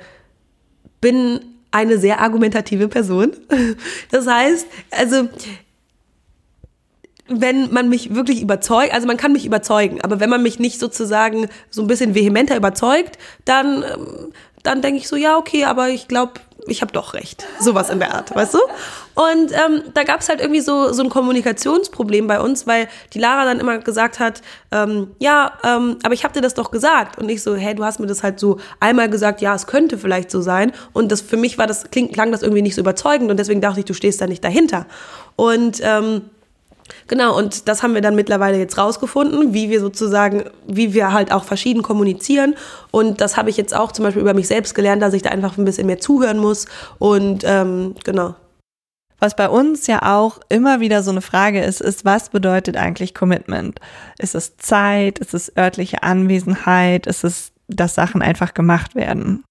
bin 1.00 1.40
eine 1.70 1.98
sehr 1.98 2.20
argumentative 2.20 2.88
Person. 2.88 3.32
Das 4.10 4.26
heißt, 4.26 4.66
also 4.90 5.28
wenn 7.30 7.72
man 7.72 7.88
mich 7.88 8.14
wirklich 8.14 8.42
überzeugt, 8.42 8.92
also 8.92 9.06
man 9.06 9.16
kann 9.16 9.32
mich 9.32 9.46
überzeugen, 9.46 10.00
aber 10.02 10.20
wenn 10.20 10.28
man 10.28 10.42
mich 10.42 10.58
nicht 10.58 10.80
sozusagen 10.80 11.48
so 11.70 11.82
ein 11.82 11.86
bisschen 11.86 12.14
vehementer 12.14 12.56
überzeugt, 12.56 13.18
dann, 13.44 13.82
ähm, 13.82 14.32
dann 14.62 14.82
denke 14.82 14.98
ich 14.98 15.08
so, 15.08 15.16
ja, 15.16 15.36
okay, 15.38 15.64
aber 15.64 15.88
ich 15.88 16.08
glaube, 16.08 16.34
ich 16.66 16.82
habe 16.82 16.92
doch 16.92 17.14
recht. 17.14 17.46
Sowas 17.58 17.88
in 17.88 18.00
der 18.00 18.14
Art, 18.14 18.34
weißt 18.34 18.54
du? 18.54 18.58
Und 19.14 19.52
ähm, 19.52 19.82
da 19.94 20.02
gab 20.02 20.20
es 20.20 20.28
halt 20.28 20.40
irgendwie 20.40 20.60
so, 20.60 20.92
so 20.92 21.02
ein 21.02 21.08
Kommunikationsproblem 21.08 22.26
bei 22.26 22.40
uns, 22.40 22.66
weil 22.66 22.88
die 23.14 23.18
Lara 23.18 23.44
dann 23.44 23.60
immer 23.60 23.78
gesagt 23.78 24.18
hat, 24.18 24.42
ähm, 24.70 25.12
ja, 25.18 25.52
ähm, 25.64 25.98
aber 26.02 26.14
ich 26.14 26.24
habe 26.24 26.34
dir 26.34 26.40
das 26.40 26.54
doch 26.54 26.70
gesagt. 26.70 27.18
Und 27.18 27.28
ich 27.28 27.42
so, 27.42 27.54
hey, 27.56 27.74
du 27.74 27.84
hast 27.84 27.98
mir 27.98 28.06
das 28.06 28.22
halt 28.22 28.38
so 28.38 28.58
einmal 28.78 29.08
gesagt, 29.08 29.40
ja, 29.40 29.54
es 29.54 29.66
könnte 29.66 29.96
vielleicht 29.96 30.30
so 30.30 30.40
sein. 30.40 30.72
Und 30.92 31.10
das 31.12 31.20
für 31.22 31.36
mich 31.36 31.56
war 31.58 31.66
das, 31.66 31.90
kling, 31.90 32.12
klang 32.12 32.30
das 32.30 32.42
irgendwie 32.42 32.62
nicht 32.62 32.74
so 32.74 32.80
überzeugend 32.80 33.30
und 33.30 33.38
deswegen 33.38 33.60
dachte 33.60 33.80
ich, 33.80 33.86
du 33.86 33.94
stehst 33.94 34.20
da 34.20 34.26
nicht 34.26 34.44
dahinter. 34.44 34.86
Und 35.36 35.80
ähm, 35.82 36.22
Genau, 37.08 37.36
und 37.36 37.68
das 37.68 37.82
haben 37.82 37.94
wir 37.94 38.00
dann 38.00 38.14
mittlerweile 38.14 38.58
jetzt 38.58 38.78
rausgefunden, 38.78 39.52
wie 39.54 39.70
wir 39.70 39.80
sozusagen, 39.80 40.44
wie 40.66 40.94
wir 40.94 41.12
halt 41.12 41.32
auch 41.32 41.44
verschieden 41.44 41.82
kommunizieren. 41.82 42.54
Und 42.90 43.20
das 43.20 43.36
habe 43.36 43.50
ich 43.50 43.56
jetzt 43.56 43.74
auch 43.74 43.92
zum 43.92 44.04
Beispiel 44.04 44.22
über 44.22 44.34
mich 44.34 44.48
selbst 44.48 44.74
gelernt, 44.74 45.02
dass 45.02 45.14
ich 45.14 45.22
da 45.22 45.30
einfach 45.30 45.58
ein 45.58 45.64
bisschen 45.64 45.86
mehr 45.86 46.00
zuhören 46.00 46.38
muss. 46.38 46.66
Und 46.98 47.42
ähm, 47.44 47.94
genau. 48.04 48.34
Was 49.18 49.36
bei 49.36 49.48
uns 49.48 49.86
ja 49.86 50.16
auch 50.16 50.40
immer 50.48 50.80
wieder 50.80 51.02
so 51.02 51.10
eine 51.10 51.20
Frage 51.20 51.62
ist, 51.62 51.82
ist, 51.82 52.06
was 52.06 52.30
bedeutet 52.30 52.78
eigentlich 52.78 53.14
Commitment? 53.14 53.78
Ist 54.18 54.34
es 54.34 54.56
Zeit? 54.56 55.18
Ist 55.18 55.34
es 55.34 55.54
örtliche 55.56 56.02
Anwesenheit? 56.02 57.06
Ist 57.06 57.24
es, 57.24 57.52
dass 57.68 57.94
Sachen 57.94 58.22
einfach 58.22 58.54
gemacht 58.54 58.94
werden? 58.94 59.44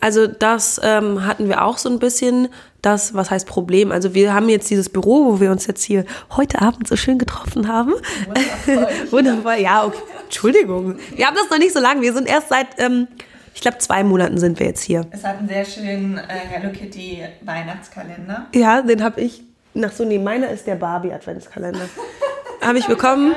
Also 0.00 0.26
das 0.26 0.80
ähm, 0.82 1.26
hatten 1.26 1.48
wir 1.48 1.64
auch 1.64 1.78
so 1.78 1.88
ein 1.88 1.98
bisschen 1.98 2.48
das, 2.82 3.14
was 3.14 3.30
heißt 3.30 3.46
Problem. 3.46 3.92
Also 3.92 4.14
wir 4.14 4.32
haben 4.32 4.48
jetzt 4.48 4.70
dieses 4.70 4.88
Büro, 4.88 5.26
wo 5.26 5.40
wir 5.40 5.50
uns 5.50 5.66
jetzt 5.66 5.82
hier 5.84 6.04
heute 6.36 6.62
Abend 6.62 6.88
so 6.88 6.96
schön 6.96 7.18
getroffen 7.18 7.68
haben. 7.68 7.92
Wundervoll. 8.26 8.88
Wundervoll, 9.10 9.56
ja, 9.56 9.84
okay. 9.84 9.98
Entschuldigung. 10.24 10.96
Wir 11.14 11.26
haben 11.26 11.36
das 11.36 11.50
noch 11.50 11.58
nicht 11.58 11.72
so 11.72 11.80
lange. 11.80 12.00
Wir 12.00 12.12
sind 12.12 12.28
erst 12.28 12.48
seit, 12.48 12.68
ähm, 12.78 13.08
ich 13.54 13.60
glaube, 13.60 13.78
zwei 13.78 14.02
Monaten 14.02 14.38
sind 14.38 14.58
wir 14.58 14.66
jetzt 14.66 14.82
hier. 14.82 15.06
Es 15.10 15.24
hat 15.24 15.38
einen 15.38 15.48
sehr 15.48 15.64
schönen 15.64 16.16
äh, 16.18 16.22
Hello 16.28 16.72
Kitty 16.72 17.22
Weihnachtskalender. 17.42 18.46
Ja, 18.54 18.80
den 18.80 19.02
habe 19.02 19.20
ich, 19.20 19.42
nach 19.74 19.92
so, 19.92 20.04
nee, 20.04 20.18
meiner 20.18 20.48
ist 20.48 20.66
der 20.66 20.76
Barbie 20.76 21.12
Adventskalender. 21.12 21.88
habe 22.62 22.78
ich 22.78 22.86
bekommen. 22.86 23.34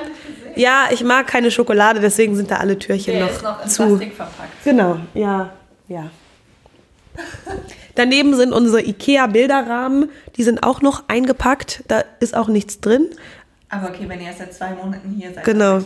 Ja, 0.56 0.86
ich 0.91 1.04
mag 1.04 1.28
keine 1.28 1.52
Schokolade, 1.52 1.99
deswegen 1.99 2.36
sind 2.36 2.52
da 2.52 2.58
alle 2.58 2.78
Türchen 2.78 3.15
der 3.15 3.26
noch, 3.26 3.32
ist 3.32 3.43
noch 3.43 3.63
in 3.63 3.69
zu. 3.69 3.88
Plastik 3.88 4.13
verpackt. 4.13 4.63
Genau, 4.63 4.97
ja, 5.13 5.49
ja. 5.88 6.12
Daneben 7.95 8.36
sind 8.36 8.54
unsere 8.54 8.82
IKEA-Bilderrahmen, 8.82 10.10
die 10.36 10.43
sind 10.43 10.63
auch 10.63 10.82
noch 10.82 11.08
eingepackt. 11.10 11.84
Da 11.88 12.04
ist 12.19 12.36
auch 12.36 12.47
nichts 12.47 12.80
drin. 12.80 13.10
Aber 13.69 13.89
okay, 13.89 14.06
wenn 14.08 14.19
ihr 14.19 14.28
erst 14.28 14.39
seit 14.39 14.54
zwei 14.54 14.71
Monaten 14.71 15.15
hier 15.17 15.34
seid, 15.34 15.43
genau. 15.43 15.82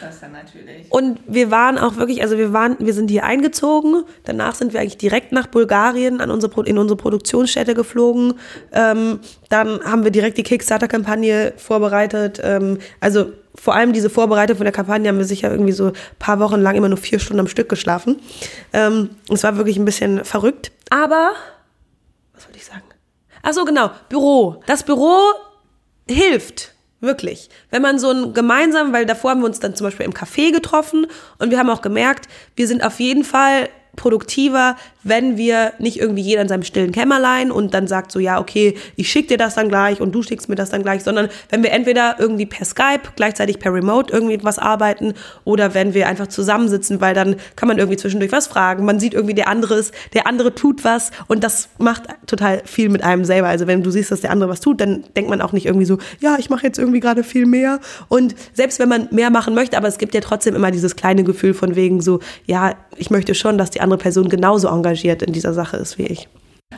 Das 0.00 0.20
ja 0.20 0.28
natürlich. 0.28 0.90
Und 0.90 1.20
wir 1.26 1.50
waren 1.50 1.78
auch 1.78 1.96
wirklich, 1.96 2.22
also 2.22 2.38
wir 2.38 2.52
waren, 2.52 2.76
wir 2.78 2.94
sind 2.94 3.10
hier 3.10 3.24
eingezogen. 3.24 4.04
Danach 4.24 4.54
sind 4.54 4.72
wir 4.72 4.80
eigentlich 4.80 4.96
direkt 4.96 5.32
nach 5.32 5.46
Bulgarien 5.46 6.20
an 6.20 6.30
unsere, 6.30 6.64
in 6.66 6.78
unsere 6.78 6.96
Produktionsstätte 6.96 7.74
geflogen. 7.74 8.34
Ähm, 8.72 9.20
dann 9.48 9.84
haben 9.84 10.04
wir 10.04 10.10
direkt 10.10 10.38
die 10.38 10.42
Kickstarter-Kampagne 10.42 11.52
vorbereitet. 11.56 12.40
Ähm, 12.42 12.78
also 13.00 13.32
vor 13.54 13.74
allem 13.74 13.92
diese 13.92 14.08
Vorbereitung 14.08 14.56
von 14.56 14.64
der 14.64 14.72
Kampagne 14.72 15.08
haben 15.08 15.18
wir 15.18 15.24
sicher 15.24 15.50
irgendwie 15.50 15.72
so 15.72 15.88
ein 15.88 15.92
paar 16.18 16.40
Wochen 16.40 16.60
lang 16.60 16.76
immer 16.76 16.88
nur 16.88 16.98
vier 16.98 17.18
Stunden 17.18 17.40
am 17.40 17.48
Stück 17.48 17.68
geschlafen. 17.68 18.20
Ähm, 18.72 19.10
es 19.30 19.42
war 19.42 19.56
wirklich 19.56 19.76
ein 19.76 19.84
bisschen 19.84 20.24
verrückt. 20.24 20.72
Aber, 20.88 21.32
was 22.32 22.46
wollte 22.46 22.58
ich 22.58 22.64
sagen? 22.64 22.82
Ach 23.42 23.52
so, 23.52 23.64
genau, 23.64 23.90
Büro. 24.08 24.62
Das 24.66 24.82
Büro 24.82 25.18
hilft. 26.08 26.74
Wirklich. 27.00 27.48
Wenn 27.70 27.80
man 27.80 27.98
so 27.98 28.10
ein 28.10 28.34
gemeinsam, 28.34 28.92
weil 28.92 29.06
davor 29.06 29.30
haben 29.30 29.40
wir 29.40 29.46
uns 29.46 29.60
dann 29.60 29.74
zum 29.74 29.86
Beispiel 29.86 30.04
im 30.04 30.12
Café 30.12 30.52
getroffen 30.52 31.06
und 31.38 31.50
wir 31.50 31.58
haben 31.58 31.70
auch 31.70 31.80
gemerkt, 31.80 32.28
wir 32.56 32.68
sind 32.68 32.84
auf 32.84 33.00
jeden 33.00 33.24
Fall 33.24 33.70
produktiver, 33.96 34.76
wenn 35.02 35.36
wir 35.36 35.72
nicht 35.78 35.98
irgendwie 35.98 36.22
jeder 36.22 36.42
in 36.42 36.48
seinem 36.48 36.62
stillen 36.62 36.92
Kämmerlein 36.92 37.50
und 37.50 37.74
dann 37.74 37.86
sagt 37.86 38.12
so, 38.12 38.18
ja, 38.18 38.38
okay, 38.38 38.76
ich 38.96 39.10
schicke 39.10 39.28
dir 39.28 39.38
das 39.38 39.54
dann 39.54 39.68
gleich 39.68 40.00
und 40.00 40.12
du 40.12 40.22
schickst 40.22 40.48
mir 40.48 40.54
das 40.54 40.70
dann 40.70 40.82
gleich, 40.82 41.02
sondern 41.02 41.28
wenn 41.48 41.62
wir 41.62 41.72
entweder 41.72 42.16
irgendwie 42.18 42.46
per 42.46 42.64
Skype, 42.64 43.00
gleichzeitig 43.16 43.58
per 43.58 43.72
Remote 43.72 44.12
irgendwie 44.12 44.38
was 44.42 44.58
arbeiten 44.58 45.14
oder 45.44 45.74
wenn 45.74 45.94
wir 45.94 46.08
einfach 46.08 46.26
zusammensitzen, 46.26 47.00
weil 47.00 47.14
dann 47.14 47.36
kann 47.56 47.68
man 47.68 47.78
irgendwie 47.78 47.96
zwischendurch 47.96 48.32
was 48.32 48.46
fragen, 48.46 48.84
man 48.84 49.00
sieht 49.00 49.14
irgendwie 49.14 49.34
der 49.34 49.48
andere 49.48 49.74
ist, 49.74 49.94
der 50.12 50.26
andere 50.26 50.54
tut 50.54 50.84
was 50.84 51.10
und 51.28 51.42
das 51.42 51.70
macht 51.78 52.04
total 52.26 52.62
viel 52.64 52.90
mit 52.90 53.02
einem 53.02 53.24
selber. 53.24 53.48
Also 53.48 53.66
wenn 53.66 53.82
du 53.82 53.90
siehst, 53.90 54.10
dass 54.10 54.20
der 54.20 54.30
andere 54.30 54.50
was 54.50 54.60
tut, 54.60 54.80
dann 54.80 55.04
denkt 55.16 55.30
man 55.30 55.40
auch 55.40 55.52
nicht 55.52 55.66
irgendwie 55.66 55.86
so, 55.86 55.98
ja, 56.20 56.36
ich 56.38 56.50
mache 56.50 56.66
jetzt 56.66 56.78
irgendwie 56.78 57.00
gerade 57.00 57.24
viel 57.24 57.46
mehr 57.46 57.80
und 58.08 58.34
selbst 58.52 58.78
wenn 58.78 58.88
man 58.88 59.08
mehr 59.10 59.30
machen 59.30 59.54
möchte, 59.54 59.76
aber 59.76 59.88
es 59.88 59.98
gibt 59.98 60.14
ja 60.14 60.20
trotzdem 60.20 60.54
immer 60.54 60.70
dieses 60.70 60.96
kleine 60.96 61.24
Gefühl 61.24 61.54
von 61.54 61.74
wegen 61.74 62.02
so, 62.02 62.20
ja, 62.46 62.74
ich 62.96 63.10
möchte 63.10 63.34
schon, 63.34 63.56
dass 63.56 63.70
die 63.70 63.79
andere 63.80 63.98
Person 63.98 64.28
genauso 64.28 64.68
engagiert 64.68 65.22
in 65.22 65.32
dieser 65.32 65.52
Sache 65.52 65.76
ist 65.76 65.98
wie 65.98 66.06
ich. 66.06 66.28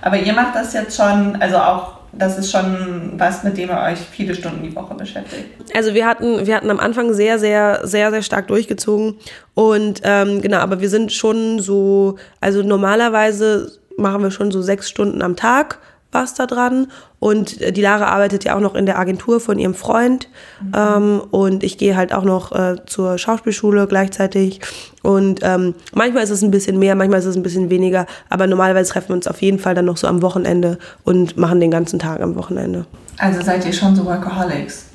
Aber 0.00 0.16
ihr 0.16 0.32
macht 0.32 0.54
das 0.54 0.72
jetzt 0.72 0.96
schon, 0.96 1.36
also 1.40 1.56
auch 1.58 2.02
das 2.12 2.38
ist 2.38 2.50
schon 2.50 3.12
was, 3.16 3.42
mit 3.42 3.56
dem 3.56 3.70
ihr 3.70 3.78
euch 3.78 3.98
viele 3.98 4.34
Stunden 4.34 4.62
die 4.62 4.74
Woche 4.74 4.94
beschäftigt. 4.94 5.46
Also 5.74 5.94
wir 5.94 6.06
hatten, 6.06 6.46
wir 6.46 6.54
hatten 6.54 6.70
am 6.70 6.78
Anfang 6.78 7.14
sehr, 7.14 7.38
sehr, 7.38 7.80
sehr, 7.84 8.10
sehr 8.10 8.22
stark 8.22 8.48
durchgezogen. 8.48 9.16
Und 9.54 10.02
ähm, 10.04 10.42
genau, 10.42 10.58
aber 10.58 10.80
wir 10.80 10.90
sind 10.90 11.12
schon 11.12 11.60
so, 11.60 12.16
also 12.40 12.62
normalerweise 12.62 13.72
machen 13.96 14.22
wir 14.22 14.30
schon 14.30 14.50
so 14.50 14.60
sechs 14.60 14.88
Stunden 14.88 15.22
am 15.22 15.36
Tag 15.36 15.78
was 16.12 16.34
da 16.34 16.46
dran. 16.46 16.88
Und 17.18 17.60
äh, 17.60 17.72
die 17.72 17.80
Lara 17.80 18.06
arbeitet 18.06 18.44
ja 18.44 18.54
auch 18.54 18.60
noch 18.60 18.74
in 18.74 18.86
der 18.86 18.98
Agentur 18.98 19.40
von 19.40 19.58
ihrem 19.58 19.74
Freund. 19.74 20.28
Mhm. 20.62 20.72
Ähm, 20.76 21.22
und 21.30 21.64
ich 21.64 21.78
gehe 21.78 21.96
halt 21.96 22.12
auch 22.12 22.24
noch 22.24 22.52
äh, 22.52 22.76
zur 22.86 23.18
Schauspielschule 23.18 23.86
gleichzeitig. 23.86 24.60
Und 25.02 25.40
ähm, 25.42 25.74
manchmal 25.94 26.22
ist 26.22 26.30
es 26.30 26.42
ein 26.42 26.50
bisschen 26.50 26.78
mehr, 26.78 26.94
manchmal 26.94 27.18
ist 27.18 27.26
es 27.26 27.36
ein 27.36 27.42
bisschen 27.42 27.70
weniger. 27.70 28.06
Aber 28.28 28.46
normalerweise 28.46 28.92
treffen 28.92 29.08
wir 29.08 29.16
uns 29.16 29.26
auf 29.26 29.42
jeden 29.42 29.58
Fall 29.58 29.74
dann 29.74 29.86
noch 29.86 29.96
so 29.96 30.06
am 30.06 30.22
Wochenende 30.22 30.78
und 31.04 31.36
machen 31.36 31.60
den 31.60 31.70
ganzen 31.70 31.98
Tag 31.98 32.20
am 32.20 32.36
Wochenende. 32.36 32.86
Also 33.18 33.42
seid 33.42 33.64
ihr 33.66 33.72
schon 33.72 33.96
so 33.96 34.04
Workaholics? 34.04 34.86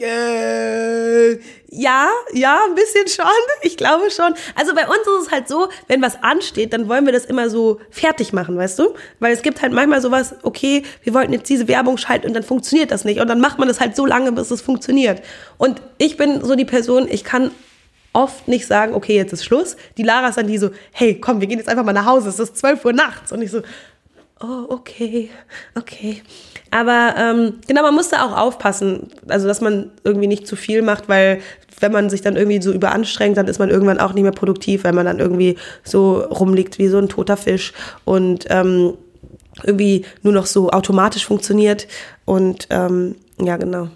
Äh, 0.00 1.38
ja, 1.70 2.08
ja, 2.32 2.60
ein 2.68 2.74
bisschen 2.74 3.08
schon. 3.08 3.26
Ich 3.62 3.76
glaube 3.76 4.10
schon. 4.10 4.34
Also 4.54 4.74
bei 4.74 4.86
uns 4.86 4.98
ist 4.98 5.26
es 5.26 5.30
halt 5.32 5.48
so, 5.48 5.68
wenn 5.88 6.00
was 6.02 6.22
ansteht, 6.22 6.72
dann 6.72 6.88
wollen 6.88 7.04
wir 7.04 7.12
das 7.12 7.24
immer 7.24 7.50
so 7.50 7.80
fertig 7.90 8.32
machen, 8.32 8.56
weißt 8.56 8.78
du? 8.78 8.94
Weil 9.18 9.32
es 9.32 9.42
gibt 9.42 9.60
halt 9.60 9.72
manchmal 9.72 10.00
sowas, 10.00 10.34
okay, 10.42 10.84
wir 11.02 11.14
wollten 11.14 11.32
jetzt 11.32 11.48
diese 11.48 11.66
Werbung 11.66 11.96
schalten 11.96 12.28
und 12.28 12.34
dann 12.34 12.44
funktioniert 12.44 12.90
das 12.90 13.04
nicht. 13.04 13.20
Und 13.20 13.28
dann 13.28 13.40
macht 13.40 13.58
man 13.58 13.66
das 13.66 13.80
halt 13.80 13.96
so 13.96 14.06
lange, 14.06 14.30
bis 14.32 14.50
es 14.50 14.60
funktioniert. 14.60 15.22
Und 15.58 15.82
ich 15.98 16.16
bin 16.16 16.44
so 16.44 16.54
die 16.54 16.64
Person, 16.64 17.08
ich 17.10 17.24
kann 17.24 17.50
oft 18.12 18.46
nicht 18.48 18.66
sagen, 18.66 18.94
okay, 18.94 19.16
jetzt 19.16 19.32
ist 19.32 19.44
Schluss. 19.44 19.76
Die 19.98 20.02
Lara 20.02 20.28
ist 20.28 20.38
dann 20.38 20.46
die 20.46 20.58
so, 20.58 20.70
hey, 20.92 21.20
komm, 21.20 21.40
wir 21.40 21.48
gehen 21.48 21.58
jetzt 21.58 21.68
einfach 21.68 21.84
mal 21.84 21.92
nach 21.92 22.06
Hause. 22.06 22.28
Es 22.28 22.38
ist 22.38 22.56
12 22.56 22.84
Uhr 22.84 22.92
nachts. 22.92 23.32
Und 23.32 23.42
ich 23.42 23.50
so, 23.50 23.62
oh, 24.40 24.66
okay, 24.68 25.30
okay. 25.74 26.22
Aber 26.70 27.14
ähm, 27.16 27.54
genau, 27.66 27.82
man 27.82 27.94
muss 27.94 28.08
da 28.08 28.26
auch 28.26 28.36
aufpassen, 28.36 29.08
also 29.28 29.46
dass 29.46 29.60
man 29.60 29.90
irgendwie 30.04 30.26
nicht 30.26 30.46
zu 30.46 30.56
viel 30.56 30.82
macht, 30.82 31.08
weil 31.08 31.40
wenn 31.80 31.92
man 31.92 32.10
sich 32.10 32.22
dann 32.22 32.36
irgendwie 32.36 32.60
so 32.60 32.72
überanstrengt, 32.72 33.36
dann 33.36 33.48
ist 33.48 33.58
man 33.58 33.70
irgendwann 33.70 34.00
auch 34.00 34.12
nicht 34.12 34.22
mehr 34.22 34.32
produktiv, 34.32 34.84
weil 34.84 34.92
man 34.92 35.06
dann 35.06 35.18
irgendwie 35.18 35.56
so 35.84 36.20
rumliegt 36.20 36.78
wie 36.78 36.88
so 36.88 36.98
ein 36.98 37.08
toter 37.08 37.36
Fisch 37.36 37.72
und 38.04 38.46
ähm, 38.48 38.94
irgendwie 39.62 40.04
nur 40.22 40.32
noch 40.32 40.46
so 40.46 40.70
automatisch 40.70 41.26
funktioniert. 41.26 41.86
Und 42.24 42.66
ähm, 42.70 43.16
ja, 43.40 43.56
genau. 43.56 43.88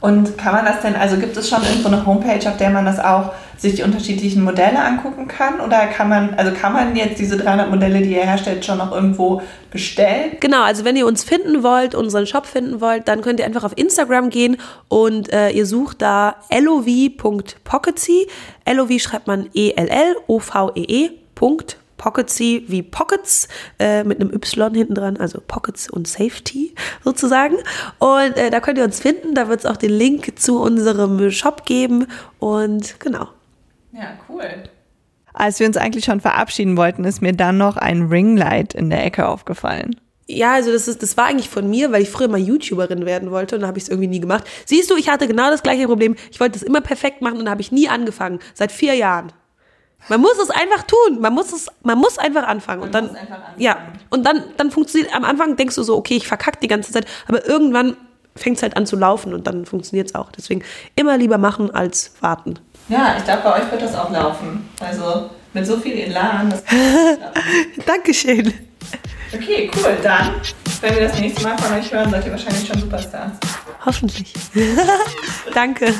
Und 0.00 0.38
kann 0.38 0.54
man 0.54 0.64
das 0.64 0.80
denn, 0.80 0.96
also 0.96 1.16
gibt 1.18 1.36
es 1.36 1.48
schon 1.48 1.62
irgendwo 1.62 1.88
eine 1.88 2.06
Homepage, 2.06 2.48
auf 2.48 2.56
der 2.56 2.70
man 2.70 2.86
das 2.86 2.98
auch 2.98 3.32
sich 3.58 3.74
die 3.74 3.82
unterschiedlichen 3.82 4.42
Modelle 4.42 4.82
angucken 4.82 5.28
kann? 5.28 5.60
Oder 5.60 5.86
kann 5.88 6.08
man, 6.08 6.34
also 6.34 6.52
kann 6.52 6.72
man 6.72 6.96
jetzt 6.96 7.20
diese 7.20 7.36
300 7.36 7.68
Modelle, 7.68 8.00
die 8.00 8.14
ihr 8.14 8.24
herstellt, 8.24 8.64
schon 8.64 8.78
noch 8.78 8.92
irgendwo 8.92 9.42
bestellen? 9.70 10.38
Genau, 10.40 10.62
also 10.62 10.86
wenn 10.86 10.96
ihr 10.96 11.06
uns 11.06 11.22
finden 11.22 11.62
wollt, 11.62 11.94
unseren 11.94 12.26
Shop 12.26 12.46
finden 12.46 12.80
wollt, 12.80 13.08
dann 13.08 13.20
könnt 13.20 13.40
ihr 13.40 13.46
einfach 13.46 13.64
auf 13.64 13.76
Instagram 13.76 14.30
gehen 14.30 14.56
und 14.88 15.30
äh, 15.32 15.50
ihr 15.50 15.66
sucht 15.66 16.00
da 16.00 16.36
lov.pocketsy. 16.50 18.26
LOV 18.66 18.90
schreibt 18.98 19.26
man 19.26 19.50
E-L-L-O-V-E-E. 19.52 21.10
Pocketsy 22.00 22.64
wie 22.66 22.82
Pockets 22.82 23.46
äh, 23.78 24.04
mit 24.04 24.22
einem 24.22 24.32
Y 24.32 24.74
hinten 24.74 24.94
dran, 24.94 25.18
also 25.18 25.38
Pockets 25.46 25.90
und 25.90 26.08
Safety 26.08 26.74
sozusagen. 27.04 27.56
Und 27.98 28.38
äh, 28.38 28.48
da 28.48 28.60
könnt 28.60 28.78
ihr 28.78 28.84
uns 28.84 29.00
finden, 29.00 29.34
da 29.34 29.48
wird 29.48 29.60
es 29.60 29.66
auch 29.66 29.76
den 29.76 29.90
Link 29.90 30.38
zu 30.38 30.58
unserem 30.62 31.30
Shop 31.30 31.66
geben 31.66 32.06
und 32.38 32.98
genau. 33.00 33.28
Ja, 33.92 34.14
cool. 34.30 34.44
Als 35.34 35.60
wir 35.60 35.66
uns 35.66 35.76
eigentlich 35.76 36.06
schon 36.06 36.22
verabschieden 36.22 36.78
wollten, 36.78 37.04
ist 37.04 37.20
mir 37.20 37.34
dann 37.34 37.58
noch 37.58 37.76
ein 37.76 38.04
Ringlight 38.04 38.72
in 38.72 38.88
der 38.88 39.04
Ecke 39.04 39.28
aufgefallen. 39.28 40.00
Ja, 40.26 40.54
also 40.54 40.72
das, 40.72 40.88
ist, 40.88 41.02
das 41.02 41.18
war 41.18 41.26
eigentlich 41.26 41.50
von 41.50 41.68
mir, 41.68 41.92
weil 41.92 42.00
ich 42.00 42.08
früher 42.08 42.28
mal 42.28 42.40
YouTuberin 42.40 43.04
werden 43.04 43.30
wollte 43.30 43.56
und 43.56 43.62
da 43.62 43.66
habe 43.66 43.76
ich 43.76 43.84
es 43.84 43.90
irgendwie 43.90 44.08
nie 44.08 44.20
gemacht. 44.20 44.44
Siehst 44.64 44.90
du, 44.90 44.96
ich 44.96 45.10
hatte 45.10 45.28
genau 45.28 45.50
das 45.50 45.62
gleiche 45.62 45.86
Problem. 45.86 46.16
Ich 46.30 46.40
wollte 46.40 46.56
es 46.56 46.62
immer 46.62 46.80
perfekt 46.80 47.20
machen 47.20 47.38
und 47.38 47.44
da 47.44 47.50
habe 47.50 47.60
ich 47.60 47.72
nie 47.72 47.88
angefangen. 47.88 48.38
Seit 48.54 48.72
vier 48.72 48.94
Jahren. 48.94 49.32
Man 50.08 50.20
muss 50.20 50.38
es 50.42 50.50
einfach 50.50 50.82
tun. 50.84 51.20
Man 51.20 51.32
muss 51.32 51.52
es, 51.52 51.68
man 51.82 51.98
muss 51.98 52.18
einfach 52.18 52.44
anfangen. 52.46 52.80
Man 52.80 52.88
und 52.88 52.94
dann, 52.94 53.08
anfangen. 53.10 53.42
ja. 53.58 53.76
Und 54.10 54.24
dann, 54.24 54.44
dann 54.56 54.70
funktioniert, 54.70 55.14
am 55.14 55.24
Anfang 55.24 55.56
denkst 55.56 55.76
du 55.76 55.82
so, 55.82 55.96
okay, 55.96 56.16
ich 56.16 56.26
verkacke 56.26 56.58
die 56.62 56.68
ganze 56.68 56.92
Zeit. 56.92 57.06
Aber 57.28 57.46
irgendwann 57.46 57.96
fängt 58.36 58.56
es 58.56 58.62
halt 58.62 58.76
an 58.76 58.86
zu 58.86 58.96
laufen 58.96 59.34
und 59.34 59.46
dann 59.46 59.66
funktioniert 59.66 60.08
es 60.08 60.14
auch. 60.14 60.32
Deswegen 60.32 60.62
immer 60.96 61.16
lieber 61.16 61.38
machen 61.38 61.72
als 61.74 62.12
warten. 62.20 62.58
Ja, 62.88 63.14
ich 63.18 63.24
glaube, 63.24 63.42
bei 63.44 63.62
euch 63.62 63.70
wird 63.70 63.82
das 63.82 63.94
auch 63.94 64.10
laufen. 64.10 64.68
Also 64.80 65.30
mit 65.52 65.66
so 65.66 65.76
viel 65.76 65.92
Elan. 65.98 66.50
Das 66.50 66.62
Dankeschön. 67.86 68.52
Okay, 69.32 69.70
cool. 69.76 69.96
Dann, 70.02 70.34
wenn 70.80 70.94
wir 70.94 71.02
das 71.02 71.18
nächste 71.18 71.42
Mal 71.42 71.56
von 71.58 71.76
euch 71.76 71.92
hören, 71.92 72.10
seid 72.10 72.24
ihr 72.24 72.32
wahrscheinlich 72.32 72.66
schon 72.66 72.80
Superstars. 72.80 73.32
Hoffentlich. 73.84 74.32
Danke. 75.54 75.94